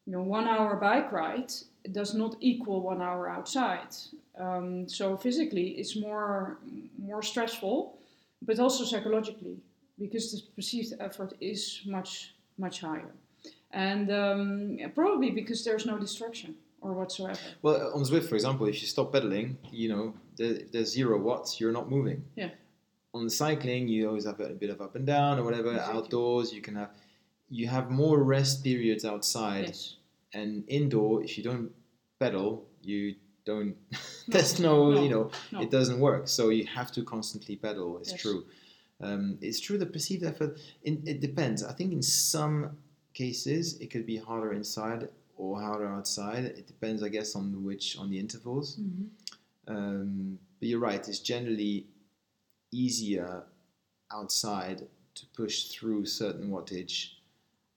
[0.06, 1.52] you know, one hour bike ride
[1.92, 3.96] does not equal one hour outside.
[4.38, 6.58] Um, so physically, it's more
[6.98, 7.98] more stressful,
[8.42, 9.58] but also psychologically
[10.00, 13.12] because the perceived effort is much much higher,
[13.72, 17.40] and um, probably because there's no distraction or whatsoever.
[17.62, 21.62] Well, on Zwift, for example, if you stop pedaling, you know, there, there's zero watts,
[21.62, 22.26] you're not moving.
[22.36, 22.50] Yeah.
[23.14, 25.72] On the cycling, you always have a bit of up and down or whatever.
[25.72, 25.98] Exactly.
[25.98, 26.90] Outdoors, you can have
[27.50, 29.96] you have more rest periods outside, Yes.
[30.34, 31.72] and indoor, if you don't
[32.20, 33.76] pedal, you don't.
[34.28, 35.62] there's no, no, you know, no.
[35.62, 36.28] it doesn't work.
[36.28, 38.00] So you have to constantly pedal.
[38.00, 38.22] It's Yes.
[38.22, 38.46] true.
[39.02, 39.78] Um, it's true.
[39.78, 40.58] The perceived effort.
[40.84, 41.64] In, it depends.
[41.64, 42.78] I think in some
[43.14, 46.46] cases it could be harder inside or harder outside.
[46.46, 48.78] It depends, I guess, on which on the intervals.
[48.78, 49.08] Mhm.
[49.68, 51.08] Um, but you're right.
[51.08, 51.86] It's generally
[52.74, 53.44] easier
[54.12, 57.12] outside to push through certain wattage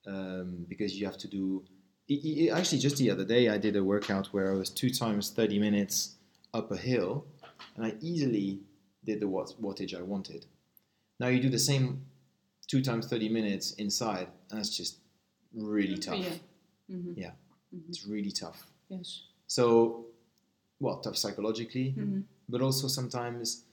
[0.07, 1.65] um, because you have to do.
[2.11, 4.91] i- i- Actually, just the other day, I did a workout where I was two
[4.91, 6.15] times 30 minutes
[6.55, 7.27] up a hill,
[7.75, 8.61] and I easily
[9.05, 10.47] did the watt, wattage I wanted.
[11.19, 12.07] Now you do the same
[12.69, 14.99] two times 30 minutes inside, and that's just
[15.53, 16.19] really tough.
[16.21, 16.39] Yeah.
[16.97, 17.15] Mhm.
[17.17, 17.33] Yeah.
[17.75, 17.89] Mhm.
[17.89, 18.71] It's really tough.
[18.89, 19.23] Yes.
[19.49, 20.07] So,
[20.81, 22.25] well, tough psychologically, Mhm.
[22.49, 23.65] but also sometimes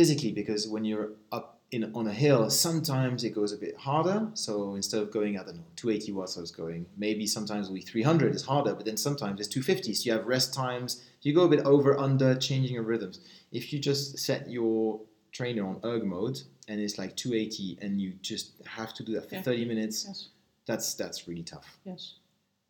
[0.00, 4.18] physically because when you're up in on a hill, sometimes it goes a bit harder.
[4.32, 6.86] So instead of going, I don't know, 280 watts, I was going.
[6.96, 9.92] Maybe sometimes be 300 is harder, but then sometimes it's 250.
[9.94, 11.04] So you have rest times.
[11.20, 13.20] You go a bit over, under, changing your rhythms.
[13.52, 15.00] If you just set your
[15.32, 19.28] trainer on erg mode and it's like 280 and you just have to do that
[19.28, 19.42] for Yeah.
[19.42, 20.28] 30 minutes, Yes.
[20.64, 21.68] that's that's really tough.
[21.84, 22.14] Yes.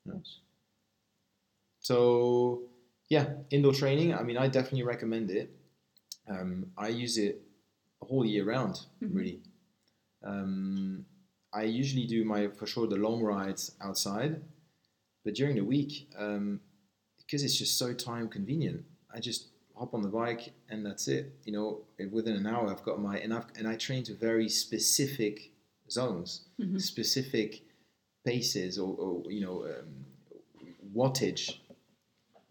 [0.05, 0.15] Yeah.
[0.17, 0.39] Yes.
[1.79, 2.63] So
[3.09, 4.15] yeah, indoor training.
[4.15, 5.47] I mean, I definitely recommend it.
[6.29, 7.43] Um, I use it
[8.01, 9.15] all year round, Mhm.
[9.15, 9.43] really.
[10.23, 11.07] Um,
[11.53, 14.43] I usually do my for sure the long rides outside,
[15.25, 16.61] but during the week, um,
[17.19, 21.33] because it's just so time convenient, I just hop on the bike and that's it.
[21.45, 24.49] You know, within an hour, I've got my and I've and I train to very
[24.49, 25.53] specific
[25.91, 26.81] zones Mhm.
[26.81, 27.63] specific
[28.25, 30.07] paces or, or you know um,
[30.95, 31.59] wattage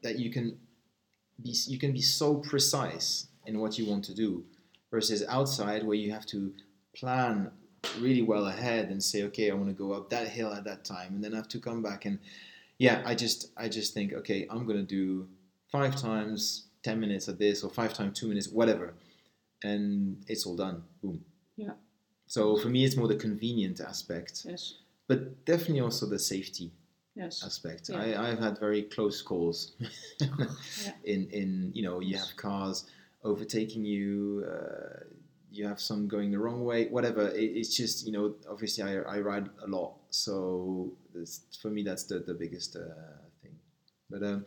[0.01, 0.59] that you can
[1.41, 4.43] be you can be so precise in what you want to do
[4.91, 6.53] versus outside where you have to
[6.95, 7.51] plan
[7.99, 10.81] really well ahead and say okay I want to go up that hill at that
[10.95, 12.19] time and then I have to come back and
[12.77, 15.27] yeah I just I just think okay I'm gonna do
[15.71, 16.41] five times
[16.83, 18.93] 10 minutes at this or five times two minutes whatever
[19.63, 21.23] and it's all done boom
[21.57, 21.75] Yeah.
[22.27, 24.61] so for me it's more the convenient aspect Yes.
[25.07, 26.71] but definitely also the safety
[27.15, 27.43] Yes.
[27.43, 27.89] aspect.
[27.89, 28.01] Yeah.
[28.03, 29.57] I, I've had very close calls
[31.13, 32.77] in in you know you have cars
[33.23, 35.03] overtaking you, uh,
[35.51, 37.27] you have some going the wrong way, whatever.
[37.29, 41.83] It, it's just you know obviously I, I ride a lot, so this, for me
[41.83, 43.55] that's the the biggest uh, thing.
[44.09, 44.45] But um,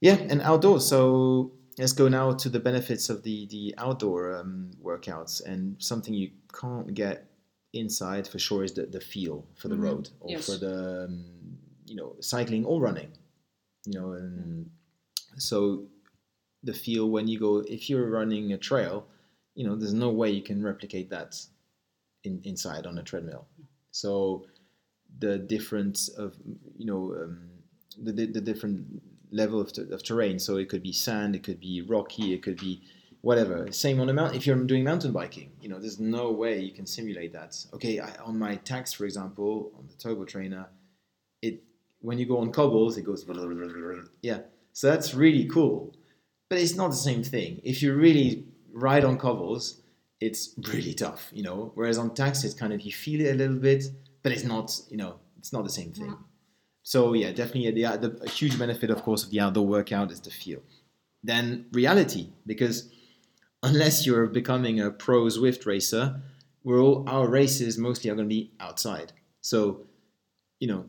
[0.00, 0.86] yeah, and outdoors.
[0.86, 6.14] So let's go now to the benefits of the the outdoor um, workouts and something
[6.14, 7.30] you can't get
[7.72, 9.82] inside for sure is the, the feel for the Mhm.
[9.82, 10.46] road or Yes.
[10.46, 13.10] for the um, you know cycling or running
[13.84, 14.70] you know and
[15.36, 15.84] so
[16.62, 19.06] the feel when you go if you're running a trail
[19.54, 21.36] you know there's no way you can replicate that
[22.24, 23.46] in, inside on a treadmill.
[23.90, 24.46] So
[25.18, 26.36] the difference of
[26.76, 27.50] you know um,
[28.00, 29.02] the, the, different
[29.32, 30.38] level of, of terrain.
[30.38, 32.82] So it could be sand it could be rocky it could be
[33.20, 33.72] whatever.
[33.72, 36.72] Same on a mountain if you're doing mountain biking you know there's no way you
[36.72, 37.56] can simulate that.
[37.74, 40.66] Okay I, on my Tacx for example on the turbo trainer
[41.42, 41.62] it
[42.00, 43.24] when you go on cobbles it goes
[44.22, 44.40] yeah.
[44.72, 45.92] So that's really cool
[46.48, 49.80] but it's not the same thing if you really ride on cobbles
[50.20, 53.34] it's really tough you know whereas on Tacx it's kind of you feel it a
[53.34, 53.84] little bit
[54.22, 56.14] but it's not you know it's not the same thing Yeah.
[56.82, 60.10] so yeah definitely the, uh, the a huge benefit of course of the outdoor workout
[60.10, 60.60] is the feel
[61.22, 62.90] then reality because
[63.62, 66.20] unless you're becoming a pro Zwift racer,
[66.62, 69.12] we're all our races mostly are going to be outside.
[69.40, 69.86] So,
[70.60, 70.84] you know,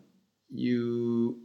[0.50, 1.40] you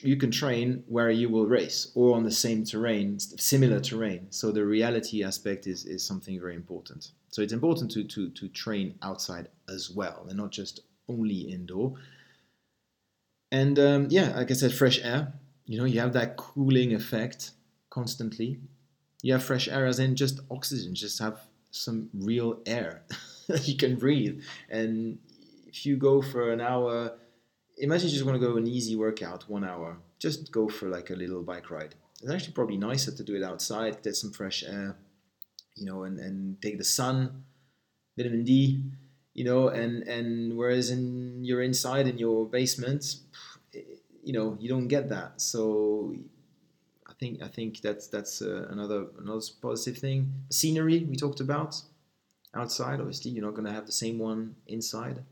[0.00, 4.26] you can train where you will race or on the same terrain, similar terrain.
[4.30, 7.10] So the reality aspect is is something very important.
[7.28, 11.94] So it's important to to to train outside as well, and not just only indoor.
[13.50, 15.32] And um, yeah, like I said, fresh air.
[15.66, 17.52] You know, you have that cooling effect
[17.88, 18.58] constantly
[19.22, 23.02] you have fresh air as in just oxygen just have some real air
[23.48, 25.18] that you can breathe and
[25.66, 27.12] if you go for an hour
[27.78, 31.10] imagine you just want to go an easy workout one hour just go for like
[31.10, 34.62] a little bike ride it's actually probably nicer to do it outside get some fresh
[34.62, 34.96] air
[35.76, 37.44] you know and, and take the sun
[38.16, 38.82] vitamin d
[39.34, 43.16] you know, and and whereas in you're inside in your basement,
[44.22, 45.40] you know, you don't get that.
[45.40, 46.14] So
[47.06, 50.32] I think I think that's that's uh, another another positive thing.
[50.50, 51.80] Scenery we talked about
[52.54, 53.00] outside.
[53.00, 55.22] Obviously, you're not going to have the same one inside.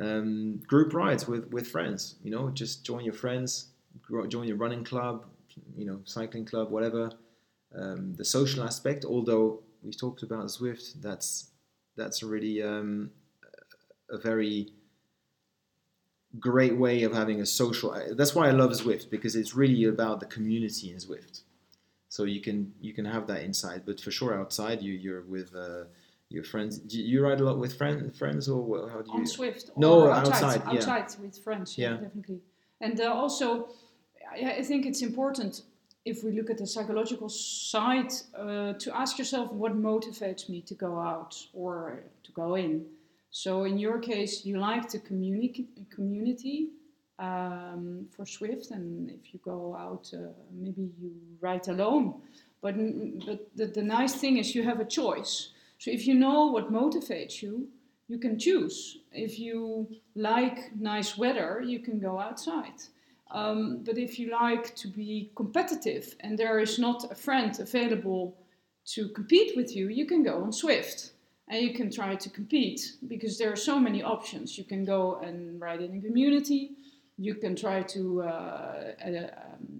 [0.00, 2.16] Um, group rides with with friends.
[2.22, 3.68] You know, just join your friends,
[4.28, 5.24] join your running club,
[5.76, 7.10] you know, cycling club, whatever.
[7.74, 11.50] Um, the social aspect, although we talked about Zwift, that's
[11.96, 13.10] that's really um,
[14.10, 14.68] a very
[16.38, 17.96] great way of having a social.
[18.16, 21.42] That's why I love Zwift because it's really about the community in Zwift.
[22.08, 25.54] So you can you can have that inside, but for sure outside you you're with.
[25.54, 25.84] Uh,
[26.30, 29.18] your friends, do you ride a lot with friend, friends, or how do you?
[29.18, 29.70] On Zwift.
[29.76, 30.62] No, outside.
[30.62, 31.78] Outside, outside with friends.
[31.78, 31.96] Yeah, yeah.
[31.96, 32.40] definitely.
[32.80, 33.68] And uh, also,
[34.30, 35.62] I, I think it's important
[36.04, 40.74] if we look at the psychological side uh, to ask yourself what motivates me to
[40.74, 42.84] go out or to go in.
[43.30, 46.68] So in your case, you like the communi- community
[47.18, 52.14] um, for Zwift and if you go out, uh, maybe you ride alone.
[52.60, 52.74] But
[53.26, 55.50] but the, the nice thing is you have a choice.
[55.78, 57.68] So if you know what motivates you,
[58.08, 58.98] you can choose.
[59.12, 62.82] If you like nice weather, you can go outside.
[63.30, 68.36] Um, but if you like to be competitive and there is not a friend available
[68.86, 71.10] to compete with you, you can go on Zwift
[71.48, 74.56] and you can try to compete because there are so many options.
[74.56, 76.72] You can go and ride in a community.
[77.18, 79.77] You can try to uh, um,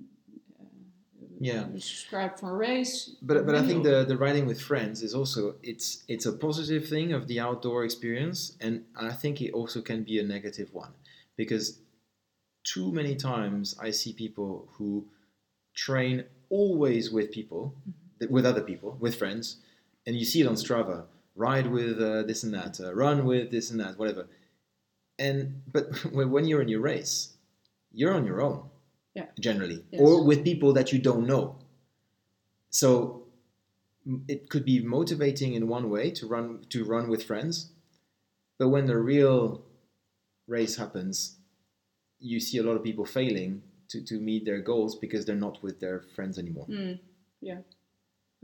[1.41, 1.65] yeah.
[1.79, 5.55] Subscribe for a race but but i think the the riding with friends is also
[5.63, 10.03] it's it's a positive thing of the outdoor experience and i think it also can
[10.03, 10.93] be a negative one.
[11.37, 11.79] Because
[12.65, 15.07] too many times i see people who
[15.75, 18.33] train always with people mm-hmm.
[18.33, 19.59] with other people with friends
[20.07, 21.05] and you see it on strava
[21.37, 24.27] ride with uh, this and that uh, run with this and that whatever.
[25.21, 27.35] And but when you're in your race
[27.93, 28.69] you're on your own
[29.19, 29.27] yeah.
[29.41, 30.01] generally, yes.
[30.01, 31.45] or with people that you don't know.
[32.71, 33.25] So
[34.27, 37.73] it could be motivating in one way to run to run with friends,
[38.59, 39.63] but when the real
[40.47, 41.37] race happens,
[42.19, 45.63] you see a lot of people failing to, to meet their goals because they're not
[45.63, 46.67] with their friends anymore.
[46.69, 46.99] Mm.
[47.41, 47.61] Yeah.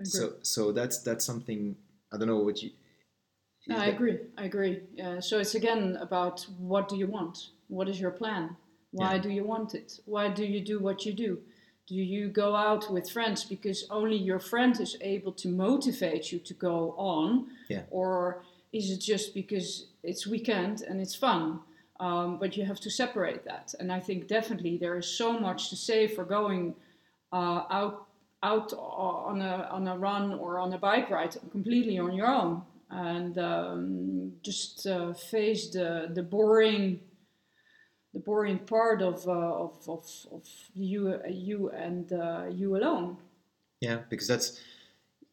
[0.03, 1.77] So so that's that's something
[2.13, 2.71] I don't know what you.
[3.67, 4.19] No, I agree.
[4.37, 4.83] I agree.
[5.03, 7.39] Uh, so it's again about what do you want?
[7.69, 8.57] What is your plan?
[8.95, 9.23] Why yeah.
[9.23, 9.99] do you want it?
[10.05, 11.39] Why do you do what you do?
[11.89, 16.39] Do you go out with friends because only your friend is able to motivate you
[16.39, 17.47] to go on?
[17.69, 17.83] Yeah.
[17.91, 21.61] Or is it just because it's weekend and it's fun?
[21.99, 23.75] Um, but you have to separate that.
[23.81, 26.75] And I think definitely there is so much to say for going
[27.33, 28.07] uh, out
[28.45, 32.63] out on a on a run or on a bike ride completely on your own
[32.91, 37.01] and um, just uh, face the the boring
[38.15, 43.19] the boring part of, uh, of, of, of you, you and uh, you alone.
[43.81, 44.61] Yeah, because that's,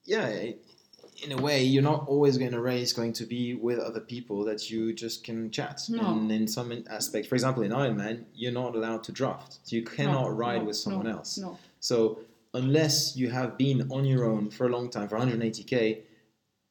[0.04, 0.52] yeah,
[1.24, 4.44] in a way, you're not always going to race going to be with other people
[4.46, 5.82] that you just can chat.
[5.90, 6.12] No.
[6.12, 9.60] And in some aspect, for example, in Ironman, you're not allowed to draft.
[9.64, 11.38] So you cannot no, ride no, with someone else.
[11.38, 11.60] No.
[11.80, 12.20] So
[12.54, 16.02] unless you have been on your own for a long time, for 180k,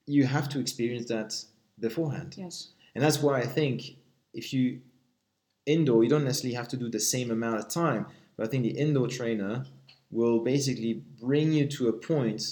[0.07, 1.35] you have to experience that
[1.79, 2.35] beforehand.
[2.37, 2.71] Yes.
[2.95, 3.97] And that's why I think
[4.35, 4.81] if you
[5.73, 8.07] indoor, you don't necessarily have to do the same amount of time.
[8.37, 9.65] But I think the indoor trainer
[10.11, 12.43] will basically bring you to a point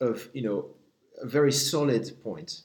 [0.00, 0.70] of, you know,
[1.20, 2.62] a very solid point.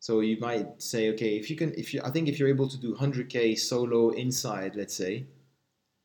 [0.00, 2.68] So you might say, okay, if you can, if you, I think if you're able
[2.68, 5.26] to do 100k solo inside, let's say,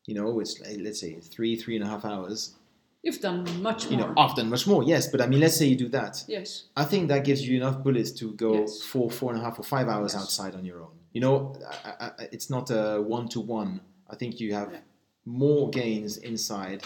[0.06, 2.56] you know, it's let's say three, three and a half hours.
[3.04, 3.92] You've done much more.
[3.92, 5.08] You know, I've done much more, yes.
[5.08, 6.24] But I mean, let's say you do that.
[6.28, 6.66] Yes.
[6.76, 8.82] I think that gives you enough bullets to go yes.
[8.82, 10.22] four, four and a half, or five hours yes.
[10.22, 11.56] outside on your own you know,
[11.86, 13.82] I, I, it's not a one to one.
[14.10, 14.80] I think you have yeah.
[15.26, 16.84] more gains inside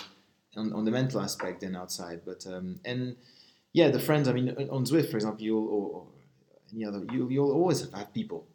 [0.55, 2.21] on, on the mental aspect than outside.
[2.25, 3.15] But um, and
[3.73, 4.27] yeah, the friends.
[4.27, 6.07] I mean, on Zwift, for example, you'll or, or
[6.73, 8.47] any other, you, you'll always have people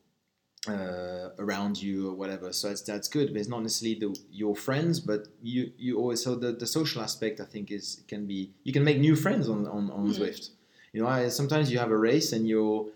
[0.69, 2.53] uh, around you or whatever.
[2.53, 3.33] So that's that's good.
[3.33, 7.03] But it's not necessarily the, your friends, but you you always so the, the social
[7.03, 10.23] aspect I think is can be you can make new friends on on, on mm-hmm.
[10.23, 10.51] Zwift.
[10.93, 12.87] You know, I, sometimes you have a race and you're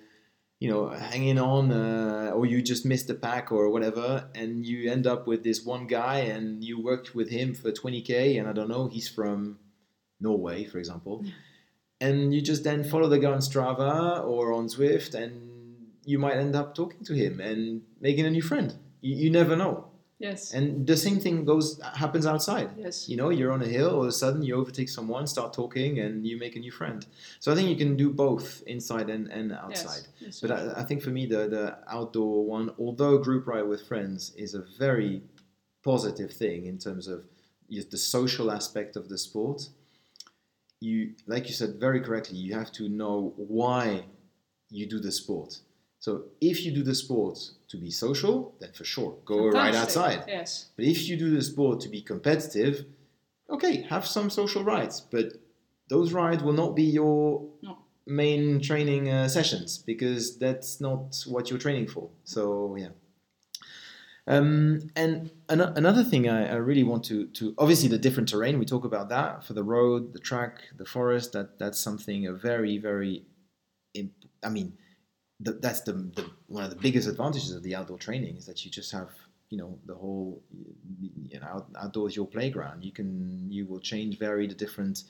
[0.63, 4.91] you know hanging on uh, or you just missed the pack or whatever and you
[4.91, 8.53] end up with this one guy and you worked with him for 20k and i
[8.53, 9.59] don't know he's from
[10.21, 11.25] norway for example.
[12.01, 15.33] And you just then follow the guy on strava or on zwift and
[16.05, 18.75] you might end up talking to him and making a new friend.
[19.01, 19.92] You, you never know
[20.23, 20.55] Yes.
[20.55, 22.71] And the same thing goes happens outside.
[22.77, 23.09] yes.
[23.09, 25.99] You know, you're on a hill, all of a sudden you overtake someone, start talking,
[25.99, 27.05] and you make a new friend.
[27.41, 30.03] So I think you can do both inside and, and outside.
[30.21, 30.27] Yes.
[30.27, 30.41] yes.
[30.41, 34.33] But I, I think for me, the, the outdoor one, although group ride with friends
[34.37, 35.23] is a very
[35.83, 37.25] positive thing in terms of
[37.69, 39.71] the social aspect of the sport,
[40.79, 44.05] you, like you said very correctly, you have to know why
[44.71, 45.59] you do the sport.
[46.07, 46.11] So
[46.41, 47.39] if you do the sport
[47.69, 49.81] to be social, then for sure go Fantastic.
[49.83, 50.25] outside.
[50.27, 50.51] Yes.
[50.75, 52.75] But if you do the sport to be competitive,
[53.49, 55.27] okay, have some social rides, but
[55.89, 57.79] those rides will not be your No.
[58.05, 62.11] main training uh, sessions because that's not what you're training for.
[62.25, 62.93] So yeah.
[64.27, 68.59] Um, and an- another thing I, I really want to, to obviously the different terrain
[68.59, 71.33] we talk about that for the road, the track, the forest.
[71.33, 73.23] That that's something a very very,
[73.95, 74.73] imp- I mean,
[75.43, 78.65] the, that's the, the one of the biggest advantages of the outdoor training is that
[78.65, 79.11] you just have
[79.51, 80.43] you know the whole
[81.31, 82.85] you know out, outdoors your playground.
[82.85, 85.05] You can you will change vary the different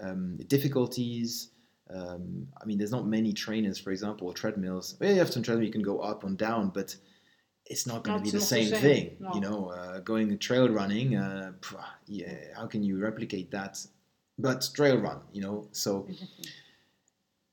[0.00, 1.50] um, difficulties.
[1.92, 4.96] Um, I mean, there's not many trainers, for example, or treadmills.
[5.00, 6.94] Well, you have some treadmill you can go up and down, but
[7.66, 9.16] it's not going to be the not the same, same, thing.
[9.18, 9.34] no.
[9.34, 11.52] You know, uh, going trail running, uh,
[12.06, 13.84] yeah, how can you replicate that?
[14.38, 16.06] But trail run, you know, so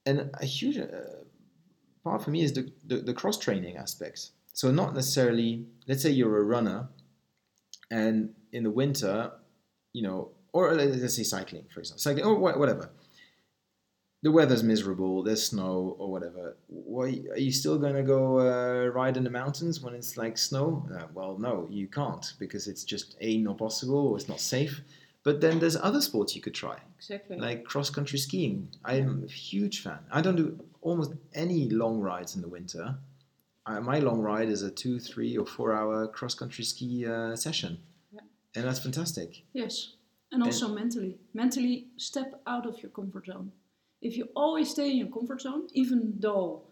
[0.05, 0.85] and a huge uh,
[2.07, 4.31] part for me is the, the, the cross training aspects.
[4.53, 6.87] So not necessarily, let's say you're a runner,
[7.91, 9.31] and in the winter,
[9.93, 12.89] you know, or let's say cycling, for example, cycling or whatever.
[14.23, 15.21] The weather's miserable.
[15.23, 16.57] There's snow or whatever.
[16.67, 20.37] Why are you still going to go uh, ride in the mountains when it's like
[20.37, 20.67] snow?
[20.93, 24.81] Uh, well, no, you can't because it's just a not possible or it's not safe.
[25.23, 27.37] But then there's other sports you could try Exactly.
[27.37, 28.69] like cross country skiing.
[28.83, 29.99] I'm a huge fan.
[30.11, 32.95] I don't do almost any long rides in the winter.
[33.65, 37.35] I, my long ride is a two, three, or four hour cross country ski uh,
[37.35, 37.79] session,
[38.13, 38.21] Yeah.
[38.55, 39.43] and that's fantastic.
[39.53, 39.93] Yes.
[40.31, 41.17] And also mentally.
[41.33, 43.51] Mentally step out of your comfort zone.
[44.01, 46.63] If you always stay in your comfort zone, even though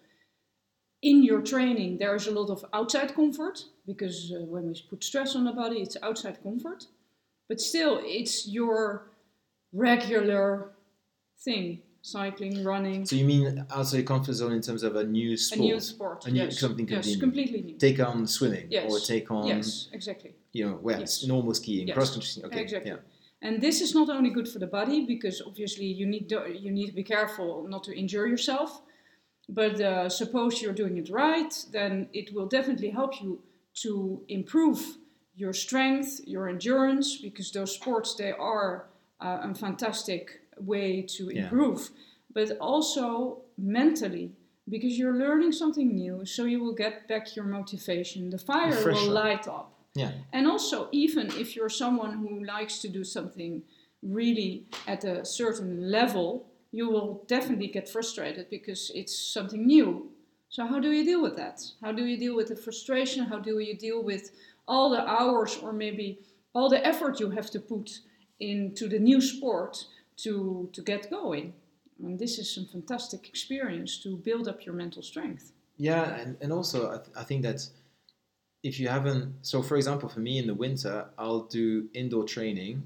[1.02, 5.04] in your training there is a lot of outside comfort, because uh, when we put
[5.04, 6.86] stress on the body, it's outside comfort,
[7.50, 9.08] but still it's your
[9.74, 10.72] regular
[11.44, 15.34] thing cycling, running, So you mean outside your comfort zone in terms of a new
[15.34, 15.60] a sport?
[15.60, 16.26] new sport.
[16.28, 16.60] A new- yes.
[16.60, 17.78] something yes, completely- completely new.
[17.88, 18.92] Take on swimming Yes.
[18.92, 20.32] or take on Yes, exactly.
[20.58, 21.26] you know well Yes.
[21.26, 21.96] normal skiing, Yes.
[21.96, 22.46] cross country skiing.
[22.48, 22.92] Okay, exactly.
[22.92, 23.00] yeah.
[23.42, 26.72] And this is not only good for the body because obviously you need to, you
[26.72, 28.82] need to be careful not to injure yourself.
[29.48, 33.42] But uh, suppose you're doing it right, then it will definitely help you
[33.84, 34.80] to improve
[35.36, 38.88] your strength, your endurance, because those sports they are
[39.22, 41.44] uh, a fantastic way to Yeah.
[41.44, 41.90] improve.
[42.34, 44.32] But also mentally,
[44.68, 48.30] because you're learning something new, so you will get back your motivation.
[48.30, 49.72] The fire will light up.
[49.94, 50.12] Yeah.
[50.34, 53.64] And also, even if you're someone who likes to do something
[54.02, 60.12] really at a certain level, you will definitely get frustrated because it's something new.
[60.50, 61.62] So, how do you deal with that?
[61.82, 63.26] How do you deal with the frustration?
[63.26, 64.32] How do you deal with
[64.68, 66.20] all the hours or maybe
[66.54, 68.00] all the effort you have to put
[68.40, 69.86] into the new sport
[70.18, 71.54] to, to get going?
[72.04, 75.54] And this is some fantastic experience to build up your mental strength.
[75.78, 77.68] Yeah, and, and also I, th- I think that
[78.64, 82.84] if you haven't, so for example, for me in the winter, I'll do indoor training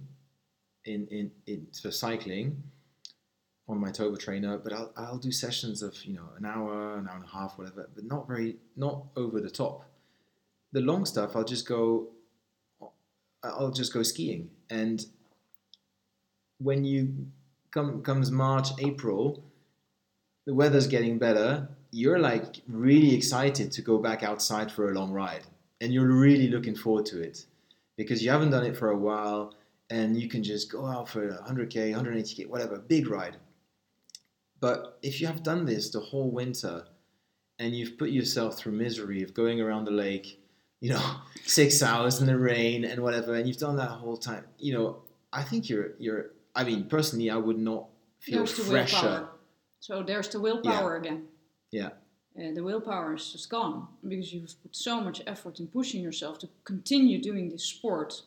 [0.85, 2.63] in in, in for cycling
[3.69, 7.07] on my turbo trainer, but I'll, I'll do sessions of you know an hour, an
[7.07, 9.85] hour and a half, whatever, but not very, not over the top.
[10.71, 12.09] The long stuff, I'll just go,
[13.43, 15.05] I'll just go skiing, and
[16.59, 17.27] when you
[17.71, 19.43] come comes March, April,
[20.45, 21.67] the weather's getting better.
[21.91, 25.43] You're like really excited to go back outside for a long ride,
[25.81, 27.45] and you're really looking forward to it
[27.97, 29.55] because you haven't done it for a while,
[29.89, 33.35] and you can just go out for 100k, 180k, whatever, big ride.
[34.59, 36.85] But if you have done this the whole winter,
[37.59, 40.41] and you've put yourself through misery of going around the lake,
[40.79, 41.15] you know,
[41.45, 45.01] six hours in the rain and whatever, and you've done that whole time, you know,
[45.31, 46.31] I think you're you're.
[46.55, 47.85] I mean, personally, I would not
[48.19, 48.95] feel There's the fresher.
[49.07, 49.29] willpower.
[49.79, 51.27] So there's the willpower again.
[51.71, 51.89] Yeah.
[52.37, 56.37] Uh, the willpower is just gone because you've put so much effort in pushing yourself
[56.39, 58.21] to continue doing this sport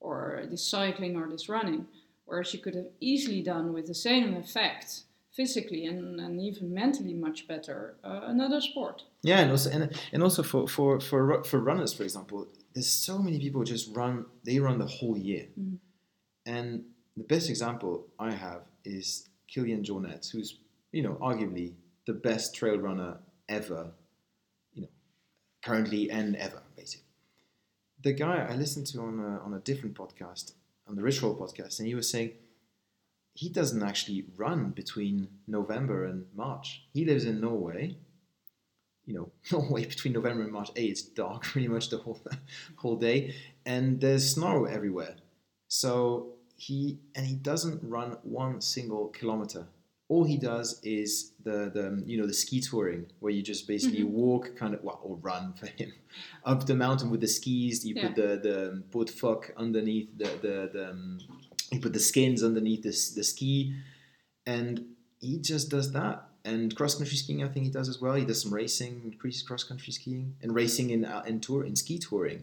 [0.00, 1.86] or this cycling or this running,
[2.24, 7.14] whereas you could have easily done with the same effect physically and, and even mentally
[7.14, 9.02] much better uh, another sport.
[9.22, 13.18] Yeah, and also and, and also for, for for for runners, for example, there's so
[13.18, 14.26] many people just run.
[14.44, 15.78] They run the whole year, Mhm.
[16.46, 16.84] and
[17.16, 20.58] the best example I have is Kilian Jornet, who's
[20.92, 21.74] you know arguably
[22.06, 23.18] the best trail runner
[23.48, 23.92] ever,
[24.74, 24.88] you know,
[25.64, 27.06] currently and ever basically.
[28.02, 30.52] the guy I listened to on a, on a different podcast,
[30.88, 32.32] on the Rich Roll podcast, and he was saying
[33.34, 36.84] he doesn't actually run between November and March.
[36.92, 37.96] He lives in Norway.
[39.06, 40.70] You know, Norway between November and March.
[40.76, 42.20] A, it's dark pretty much the whole
[42.76, 43.34] whole day,
[43.64, 45.16] and there's snow everywhere.
[45.68, 46.34] So
[46.66, 46.80] he
[47.16, 49.62] and he doesn't run one single kilometer.
[50.12, 50.68] All he does
[51.00, 54.10] is the the you know the ski touring where you just basically Mhm.
[54.22, 55.90] walk kind of well, or run for him
[56.50, 57.76] up the mountain with the skis.
[57.88, 58.58] You put the the
[58.94, 61.18] put fuck underneath the the, the um,
[61.72, 63.54] you put the skins underneath the, s- the ski,
[64.56, 64.72] and
[65.20, 66.16] he just does that.
[66.44, 68.14] And cross country skiing, I think he does as well.
[68.14, 71.74] He does some racing, increases cross country skiing, and racing in uh, in tour in
[71.76, 72.42] ski touring.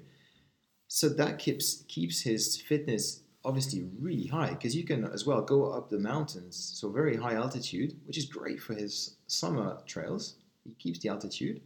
[0.88, 3.06] So that keeps keeps his fitness
[3.46, 7.36] obviously really high because you can as well go up the mountains, so very high
[7.36, 10.36] altitude, which is great for his summer trails.
[10.66, 11.62] He keeps the altitude.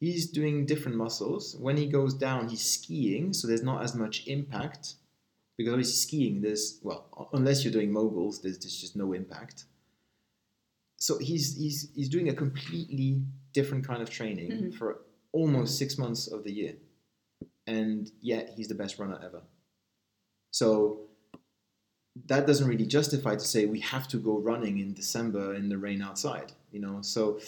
[0.00, 1.56] He's doing different muscles.
[1.58, 4.94] When he goes down, he's skiing, so there's not as much impact
[5.56, 9.64] because obviously skiing there's well unless you're doing moguls there's, there's just no impact
[10.98, 13.22] so he's he's he's doing a completely
[13.54, 14.74] different kind of training Mhm.
[14.74, 15.00] for
[15.32, 16.74] almost six months of the year
[17.66, 19.40] and yet he's the best runner ever
[20.58, 20.70] so
[22.30, 25.78] that doesn't really justify to say we have to go running in december in the
[25.86, 27.38] rain outside you know so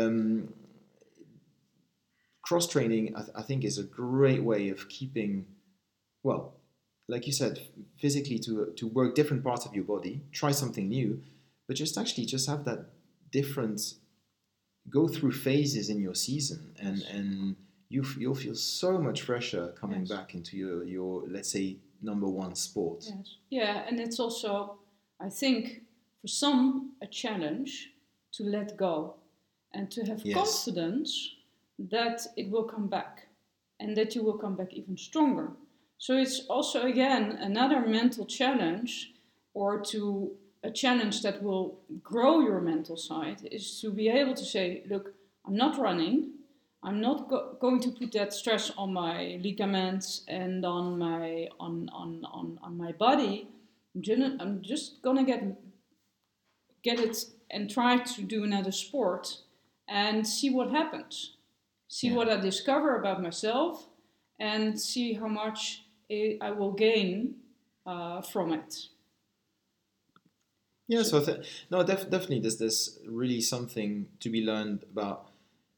[0.00, 0.52] um,
[2.42, 5.46] cross training I, th- I think is a great way of keeping
[6.22, 6.54] well
[7.10, 7.54] like you said,
[7.96, 11.22] physically to to work different parts of your body, try something new,
[11.66, 12.80] but just actually just have that
[13.32, 13.80] different
[14.90, 17.56] go through phases in your season, and and
[17.88, 20.10] you f- you'll feel so much fresher coming Yes.
[20.14, 23.04] back into your your let's say number one sport.
[23.06, 23.36] Yes.
[23.50, 24.78] Yeah, and it's also,
[25.20, 25.82] I think,
[26.20, 27.90] for some, a challenge
[28.32, 29.14] to let go
[29.72, 30.34] and to have Yes.
[30.36, 31.34] confidence
[31.78, 33.28] that it will come back
[33.80, 35.52] and that you will come back even stronger.
[35.98, 39.12] So it's also, again, another mental challenge
[39.54, 40.32] or to
[40.64, 45.14] a challenge that will grow your mental side is to be able to say, look,
[45.46, 46.30] I'm not running.
[46.82, 51.88] I'm not go- going to put that stress on my ligaments and on my on
[51.92, 53.48] on on, on my body.
[53.94, 55.42] I'm just, I'm just gonna get
[56.82, 57.16] get it
[57.50, 59.38] and try to do another sport
[59.88, 61.36] and see what happens.
[61.88, 62.16] See Yeah.
[62.16, 63.88] what I discover about myself
[64.38, 67.34] and see how much i I will gain
[67.86, 68.88] uh, from it.
[70.86, 75.28] Yeah, so I th- no, def- definitely, there's there's really something to be learned about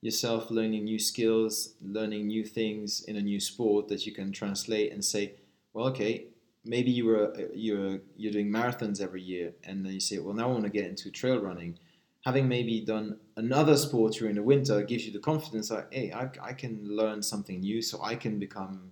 [0.02, 4.93] yourself, learning new skills, learning new things in a new sport that you can translate
[4.93, 5.35] and say,
[5.72, 6.27] well, okay,
[6.64, 10.35] maybe you were uh, you're you're doing marathons every year, and then you say, well,
[10.35, 11.78] now I want to get into trail running.
[12.24, 16.31] Having maybe done another sport during the winter gives you the confidence that hey, I,
[16.43, 18.90] I can learn something new, so I can become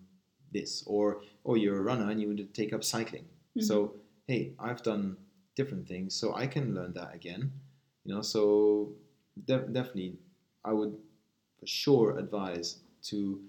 [0.53, 3.25] this, or or you're a runner and you want to take up cycling.
[3.25, 3.63] Mm-hmm.
[3.63, 3.95] So
[4.27, 5.17] hey, I've done
[5.57, 7.53] different things, so I can learn that again.
[8.05, 8.93] You know, so
[9.45, 10.17] def- definitely,
[10.69, 10.95] I would
[11.59, 12.69] for sure advise
[13.11, 13.41] to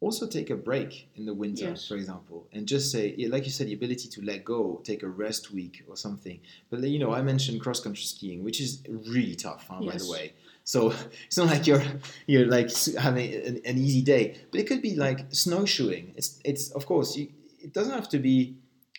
[0.00, 1.88] also take a break in the winter, Yes.
[1.88, 5.08] for example, and just say, like you said, the ability to let go, take a
[5.08, 6.38] rest week or something.
[6.70, 8.82] But you know, I mentioned cross country skiing, which is
[9.16, 10.32] really tough, huh, by the way.
[10.64, 10.78] So
[11.26, 11.82] it's not like you're
[12.26, 12.70] you're like
[13.08, 16.12] having an, an easy day, but it could be like snowshoeing.
[16.18, 17.28] It's it's of course you,
[17.66, 18.56] it doesn't have to be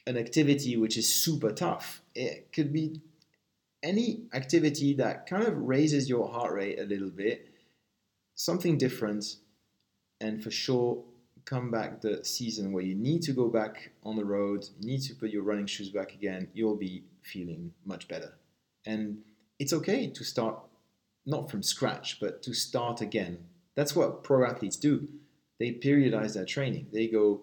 [0.07, 2.01] an activity which is super tough.
[2.15, 3.01] It could be
[3.83, 7.49] any activity that kind of raises your heart rate a little bit,
[8.35, 9.25] something different,
[10.19, 11.03] and for sure
[11.45, 15.01] come back the season where you need to go back on the road, you need
[15.01, 18.33] to put your running shoes back again, you'll be feeling much better.
[18.85, 19.19] And
[19.57, 20.59] it's okay to start
[21.25, 23.45] not from scratch, but to start again.
[23.75, 25.07] That's what pro athletes do.
[25.59, 26.87] They periodize their training.
[26.91, 27.41] They go,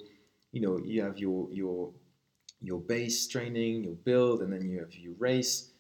[0.53, 1.93] you know, you have your your
[2.61, 5.71] your base training, your build, and then you have your race,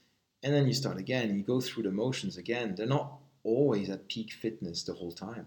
[0.45, 1.35] and then you start again.
[1.35, 2.75] You go through the motions again.
[2.77, 5.47] They're not always at peak fitness the whole time.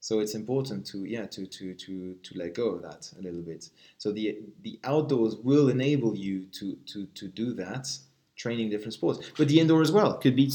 [0.00, 3.42] So it's important to yeah to to to to let go of that a little
[3.42, 3.70] bit.
[3.98, 7.88] So the the outdoors will enable you to to to do that,
[8.36, 9.30] training different sports.
[9.36, 10.50] But the indoor as well could be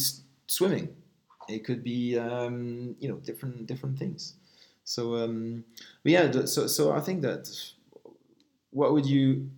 [0.48, 0.96] swimming.
[1.48, 4.36] It could be um, you know different different things.
[4.86, 5.66] So um,
[6.04, 7.50] but yeah, so so I think that
[8.72, 9.50] what would you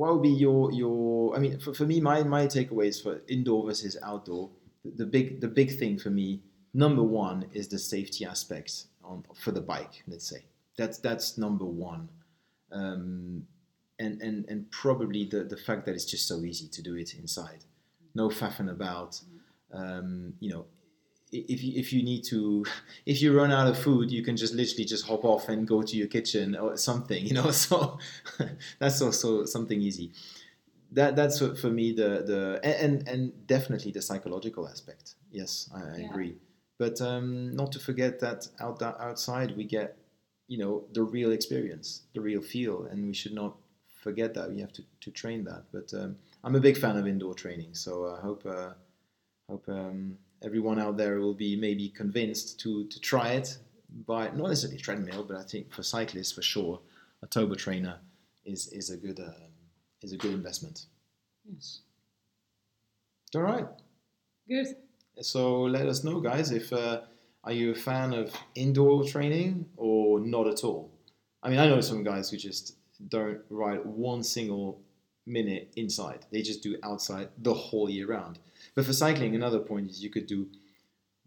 [0.00, 3.66] what would be your your I mean for, for me my my takeaways for indoor
[3.66, 4.48] versus outdoor
[4.82, 6.40] the, the big the big thing for me
[6.72, 10.42] number one is the safety aspect on for the bike let's say.
[10.78, 12.08] That's that's number one.
[12.72, 13.46] Um,
[13.98, 17.14] and and and probably the the fact that it's just so easy to do it
[17.14, 17.62] inside.
[18.14, 19.20] No faffing about.
[19.72, 20.64] Um, you know
[21.32, 22.64] if you, if you need to
[23.06, 25.82] if you run out of food you can just literally just hop off and go
[25.82, 27.50] to your kitchen or something you know?
[27.50, 27.98] So
[28.78, 30.12] that's also something easy.
[30.92, 35.14] That that's for, for me the the and and definitely the psychological aspect.
[35.30, 36.10] Yes i, I Yeah.
[36.10, 36.36] agree.
[36.78, 39.96] But um, not to forget that out outside we get
[40.48, 43.56] you know the real experience the real feel and we should not
[44.04, 44.50] forget that.
[44.50, 45.64] We have to, to train that.
[45.72, 48.72] But um, i'm a big fan of indoor training so i hope uh,
[49.48, 53.58] hope um, everyone out there will be maybe convinced to to try it
[54.06, 56.80] by not necessarily treadmill but i think for cyclists for sure
[57.22, 57.98] a turbo trainer
[58.44, 59.50] is is a good um,
[60.02, 60.86] is a good investment.
[61.44, 61.80] Yes.
[63.34, 63.66] all right.
[64.48, 64.76] Good.
[65.20, 67.02] so let us know guys if uh,
[67.44, 70.90] are you a fan of indoor training or not at all?
[71.42, 72.76] I mean i know some guys who just
[73.08, 74.80] don't ride one single
[75.26, 76.26] minute inside.
[76.30, 78.38] They just do outside the whole year round
[78.74, 80.48] but for cycling another point is you could do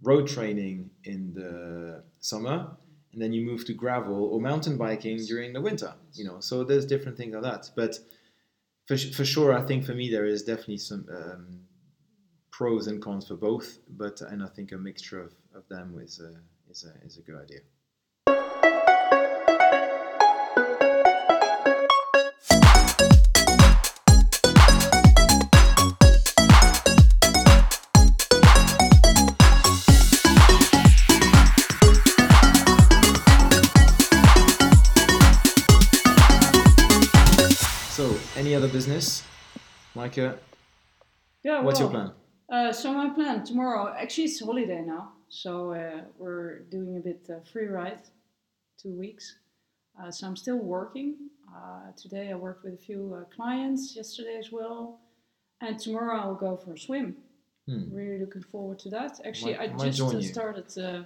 [0.01, 2.75] road training in the summer
[3.13, 6.39] and then you move to gravel or mountain biking during the winter you know.
[6.39, 7.69] So there's different things like that.
[7.75, 7.99] But
[8.87, 11.59] for, for sure i think for me there is definitely some um,
[12.51, 16.19] pros and cons for both but and i think a mixture of, of them is
[16.19, 16.33] a,
[16.69, 17.59] is a, is a good idea
[40.03, 40.37] micah
[41.43, 41.61] Yeah.
[41.65, 42.11] what's your plan
[42.55, 45.03] Uh, so my plan tomorrow, actually it's holiday now,
[45.41, 48.03] so uh, we're doing a bit uh, free ride,
[48.81, 49.25] two weeks.
[49.97, 51.09] Uh, so I'm still working.
[51.55, 54.79] Uh, today I worked with a few uh, clients, yesterday as well,
[55.65, 57.07] and tomorrow I'll go for a swim.
[57.67, 57.83] Hmm.
[57.99, 59.11] Really looking forward to that.
[59.29, 61.03] Actually, Might- I might just uh, started uh,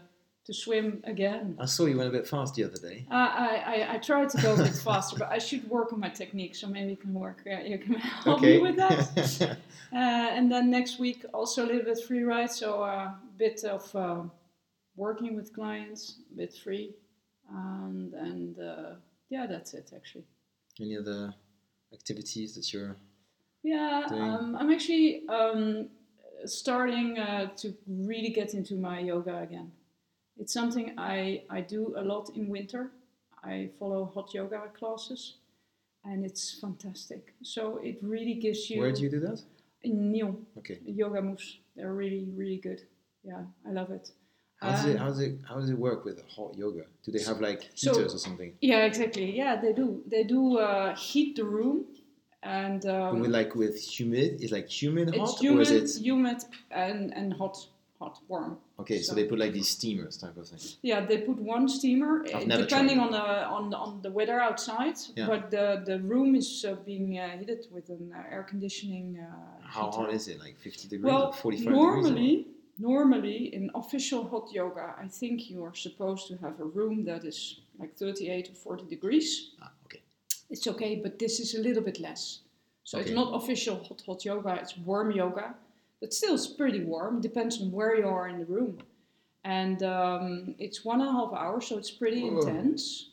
[0.48, 1.56] to swim again.
[1.60, 4.30] i saw you went a bit fast the other day Uh, I, I, I tried
[4.34, 6.98] to go a bit faster, but I should work on my technique, so maybe you
[7.06, 7.40] can work.
[7.46, 7.94] Uh, you can
[8.26, 9.58] help me with that.
[9.94, 13.84] Uh, and then next week also a little bit free ride, so a bit of
[13.96, 14.22] uh,
[14.98, 16.02] working with clients,
[16.34, 16.88] a bit free,
[17.50, 18.92] and and uh,
[19.30, 20.26] yeah, that's it actually.
[20.82, 21.34] any other
[21.94, 22.98] activities that you're
[23.64, 25.88] Yeah, Doing- um, I'm actually um,
[26.46, 29.72] starting uh, to really get into my yoga again.
[30.40, 32.92] It's something I, I do a lot in winter.
[33.44, 35.36] I follow hot yoga classes,
[36.04, 37.34] and it's fantastic.
[37.44, 38.82] So it really gives you.
[38.82, 39.42] where do you do that
[39.84, 40.46] in Nyon.
[40.58, 41.60] okay yoga moves.
[41.76, 42.82] They're really, really good.
[43.24, 44.12] Yeah, I love it.
[44.60, 46.86] How does it Um, how does it how does it work with hot yoga?
[47.04, 48.54] Do they have like So- heaters or something?
[48.62, 49.36] Yeah, exactly.
[49.36, 50.04] Yeah, they do.
[50.08, 51.86] They do uh, heat the room,
[52.42, 56.04] and um, with like with humid is like humid it's hot humid, or is it
[56.04, 57.56] humid and and hot,
[58.00, 58.58] hot, warm.
[58.80, 59.00] Okay?
[59.02, 60.60] So, so- they put like these steamers type of thing.
[60.82, 63.26] Yeah, they put one steamer, I've depending on the
[63.58, 64.98] on the- on the weather outside.
[65.16, 65.28] Yeah.
[65.28, 69.08] But the the room is uh, being uh, heated with an air conditioning.
[69.20, 70.38] Uh, How hot is it?
[70.40, 71.82] Like fifty degrees Well, or forty five degrees?
[71.82, 72.48] normally,
[72.80, 77.24] normally in official hot yoga, I think you are supposed to have a room that
[77.26, 79.52] is like 38 or 40 degrees.
[79.62, 80.02] Ah, okay.
[80.50, 82.40] It's okay, but this is a little bit less.
[82.84, 83.08] So Okay.
[83.10, 84.54] it's not official hot hot yoga.
[84.62, 85.56] It's warm yoga,
[86.00, 87.22] but still it's pretty warm.
[87.22, 88.80] Depends on where you are in the room,
[89.44, 93.10] and um, it's one and a half hours, so it's pretty intense.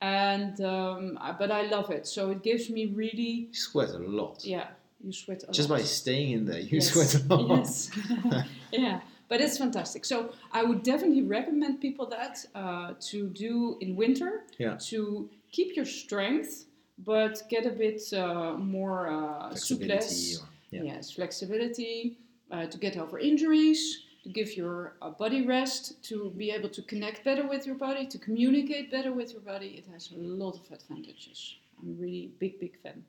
[0.00, 2.06] And um, but I love it.
[2.06, 4.44] So it gives me really You sweat a lot.
[4.44, 4.68] yeah.
[5.02, 5.78] You sweat a Just lot.
[5.78, 6.90] by staying in there, you Yes.
[6.92, 7.58] sweat a lot.
[7.58, 7.90] Yes.
[8.72, 10.04] yeah, but it's fantastic.
[10.04, 14.76] So I would definitely recommend people that uh, to do in winter Yeah.
[14.90, 16.66] to keep your strength,
[16.98, 20.40] but get a bit uh, more uh, souplesse.
[20.42, 20.82] Or, yeah.
[20.82, 22.18] Yes, flexibility
[22.54, 26.82] uh, to get over injuries, to give your uh, body rest, to be able to
[26.82, 29.70] connect better with your body, to communicate better with your body.
[29.78, 31.56] It has a lot of advantages.
[31.78, 33.04] I'm really big, big fan.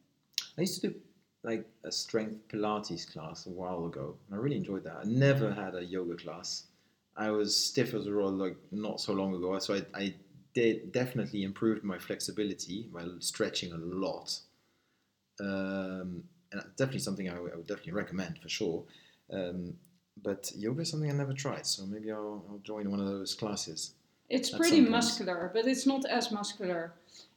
[0.58, 0.96] I used to do
[1.44, 4.98] like a strength Pilates class a while ago, and I really enjoyed that.
[4.98, 6.64] I never had a yoga class.
[7.16, 10.16] I was stiff as a roll like not so long ago, so I, I
[10.54, 14.40] did definitely improved my flexibility by stretching a lot.
[15.40, 18.84] Um, and definitely something I would I would definitely recommend for sure.
[19.32, 19.74] Um,
[20.24, 23.34] but yoga is something I never tried, so maybe I'll, I'll join one of those
[23.34, 23.94] classes.
[24.30, 26.94] It's pretty muscular, but it's not as muscular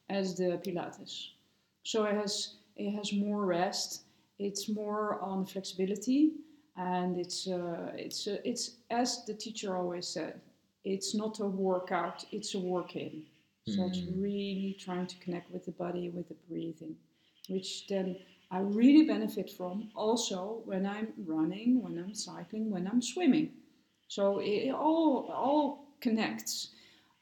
[0.08, 1.28] as the Pilates.
[1.82, 4.02] So it has it has more rest.
[4.38, 6.32] It's more on flexibility,
[6.76, 10.40] and it's uh, it's uh, it's as the teacher always said.
[10.84, 13.24] It's not a workout; it's a work in.
[13.66, 14.22] So it's Hmm.
[14.22, 16.96] really trying to connect with the body, with the breathing,
[17.48, 18.16] which then
[18.50, 23.50] I really benefit from also when I'm running, when I'm cycling, when I'm swimming.
[24.08, 26.70] So it all all connects.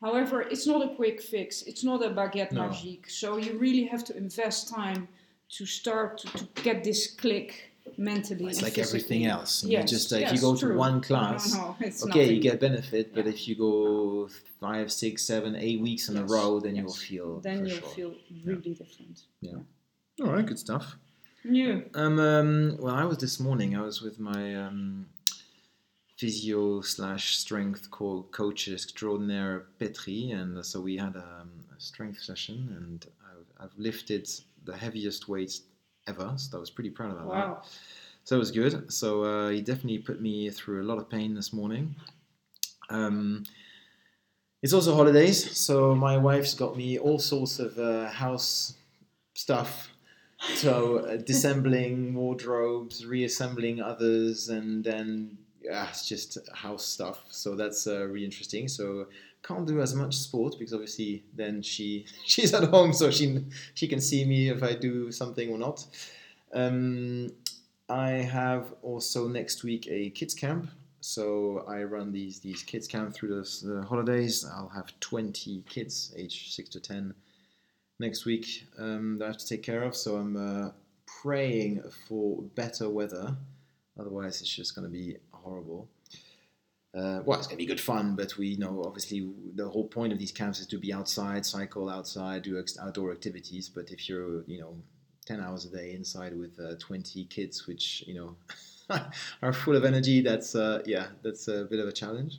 [0.01, 1.62] However, it's not a quick fix.
[1.62, 2.62] It's not a baguette No.
[2.69, 3.11] magique.
[3.11, 5.09] So you really have to invest time
[5.57, 8.47] to start to, to get this click mentally.
[8.47, 9.40] It's and like everything physically.
[9.40, 9.65] else.
[9.65, 12.32] You Yes, just uh, if yes, you go to one class, no, no, it's okay,
[12.32, 13.32] you get benefit, but Yeah.
[13.32, 14.28] if you go
[14.61, 16.82] five, six, seven, eight weeks in a row, then yes.
[16.82, 17.40] you'll feel.
[17.40, 17.89] Then for you'll sure.
[17.90, 19.23] feel really different.
[19.40, 19.59] Yeah.
[20.23, 20.97] All right, good stuff.
[21.48, 21.81] Yeah.
[21.94, 23.77] Um, um, well, I was this morning.
[23.77, 25.06] I was with my um,
[26.16, 32.74] physio slash strength co- coach extraordinaire Petri, and so we had um, a strength session,
[32.77, 34.28] and I've, I've lifted
[34.64, 35.62] the heaviest weights
[36.09, 36.32] ever.
[36.36, 37.48] So I was pretty proud about that.
[37.48, 37.62] Wow.
[38.24, 38.93] So it was good.
[38.93, 41.94] So uh, he definitely put me through a lot of pain this morning.
[42.90, 43.44] Um,
[44.62, 48.74] it's also holidays, so my wife's got me all sorts of uh, house
[49.35, 49.90] stuff.
[50.38, 57.24] So uh, wardrobes, reassembling others, and then yeah, it's just house stuff.
[57.28, 58.68] So that's uh, really interesting.
[58.68, 59.06] So
[59.42, 63.44] can't do as much sport because obviously then she she's at home, so she
[63.74, 65.84] she can see me if I do something or not.
[66.52, 67.30] Um,
[67.88, 70.70] I have also next week a kids camp.
[71.00, 74.44] So I run these these kids camp through the the holidays.
[74.44, 77.14] I'll have 20 kids, age six to 10,
[77.98, 79.97] next week um, that I have to take care of.
[79.97, 80.70] So I'm uh,
[81.23, 83.36] praying for better weather.
[83.98, 85.89] Otherwise, it's just going to be horrible.
[86.94, 90.12] Uh, well, it's going to be good fun, but we know obviously the whole point
[90.12, 93.68] of these camps is to be outside, cycle outside, do ex- outdoor activities.
[93.68, 94.77] But if you're, you know,
[95.27, 98.36] 10 hours a day inside with uh, 20 kids, which, you know,
[99.43, 102.39] are full of energy, that's, uh, yeah, that's a bit of a challenge.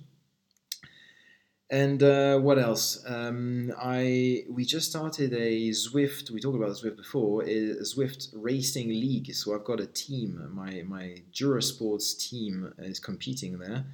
[1.70, 3.04] And uh, what else?
[3.06, 6.32] Um, I we just started a Zwift.
[6.32, 7.44] We talked about Zwift before.
[7.44, 9.34] A Zwift racing league.
[9.34, 10.50] So I've got a team.
[10.54, 13.86] My my Durasports team is competing there,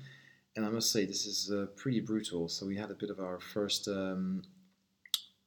[0.56, 2.48] and I must say this is uh, pretty brutal.
[2.48, 4.44] So we had a bit of our first um,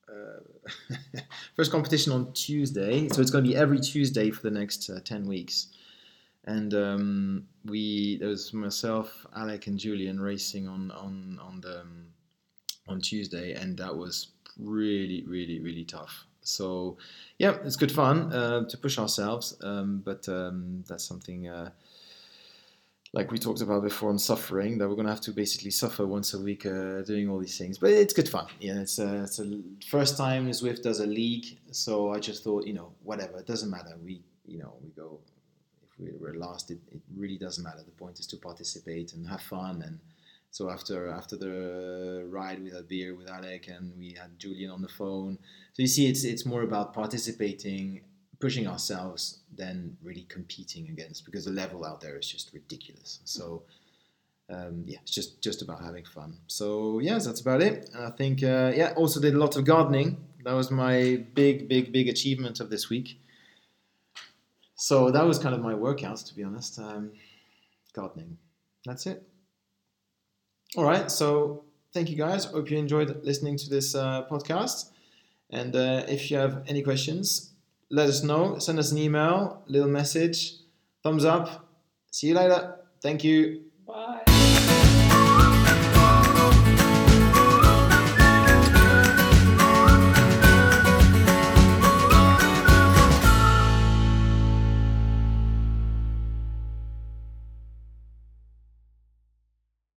[0.08, 1.20] uh,
[1.54, 3.08] first competition on Tuesday.
[3.08, 5.68] So it's going to be every Tuesday for the next uh, ten weeks.
[6.44, 12.06] And um, we there was myself, Alec, and Julian racing on on on the um,
[12.88, 16.26] on Tuesday, and that was really really really tough.
[16.42, 16.96] So
[17.38, 21.48] yeah, it's good fun uh, to push ourselves, um, but um, that's something.
[21.48, 21.70] Uh,
[23.12, 26.06] like we talked about before on suffering, that we're going to have to basically suffer
[26.06, 27.78] once a week uh, doing all these things.
[27.78, 28.46] But it's good fun.
[28.60, 32.66] Yeah, it's a, it's a first time Zwift does a league, so I just thought,
[32.66, 33.96] you know, whatever, it doesn't matter.
[34.04, 35.18] We, you know, we go
[35.98, 37.82] if we are last, it, it really doesn't matter.
[37.84, 39.82] The point is to participate and have fun.
[39.82, 39.98] And
[40.50, 44.82] so after after the ride, we had beer with Alec and we had Julian on
[44.82, 45.38] the phone.
[45.74, 48.02] So you see, it's it's more about participating,
[48.40, 53.20] pushing ourselves than really competing against because the level out there is just ridiculous.
[53.24, 53.62] So.
[54.48, 56.36] Um, yeah, it's just just about having fun.
[56.46, 57.90] So yeah, that's about it.
[57.92, 60.24] And I think uh, yeah, also did a lot of gardening.
[60.44, 63.20] That was my big, big, big achievement of this week.
[64.76, 66.78] So that was kind of my workouts, to be honest.
[66.78, 67.10] Um,
[67.92, 68.38] gardening.
[68.84, 69.26] That's it.
[70.76, 71.10] All right.
[71.10, 72.44] So thank you guys.
[72.44, 74.90] Hope you enjoyed listening to this uh, podcast.
[75.50, 77.52] And uh, if you have any questions,
[77.90, 78.58] let us know.
[78.58, 80.52] Send us an email, little message,
[81.02, 81.68] thumbs up.
[82.10, 82.76] See you later.
[83.00, 83.62] Thank you.
[83.86, 84.25] Bye.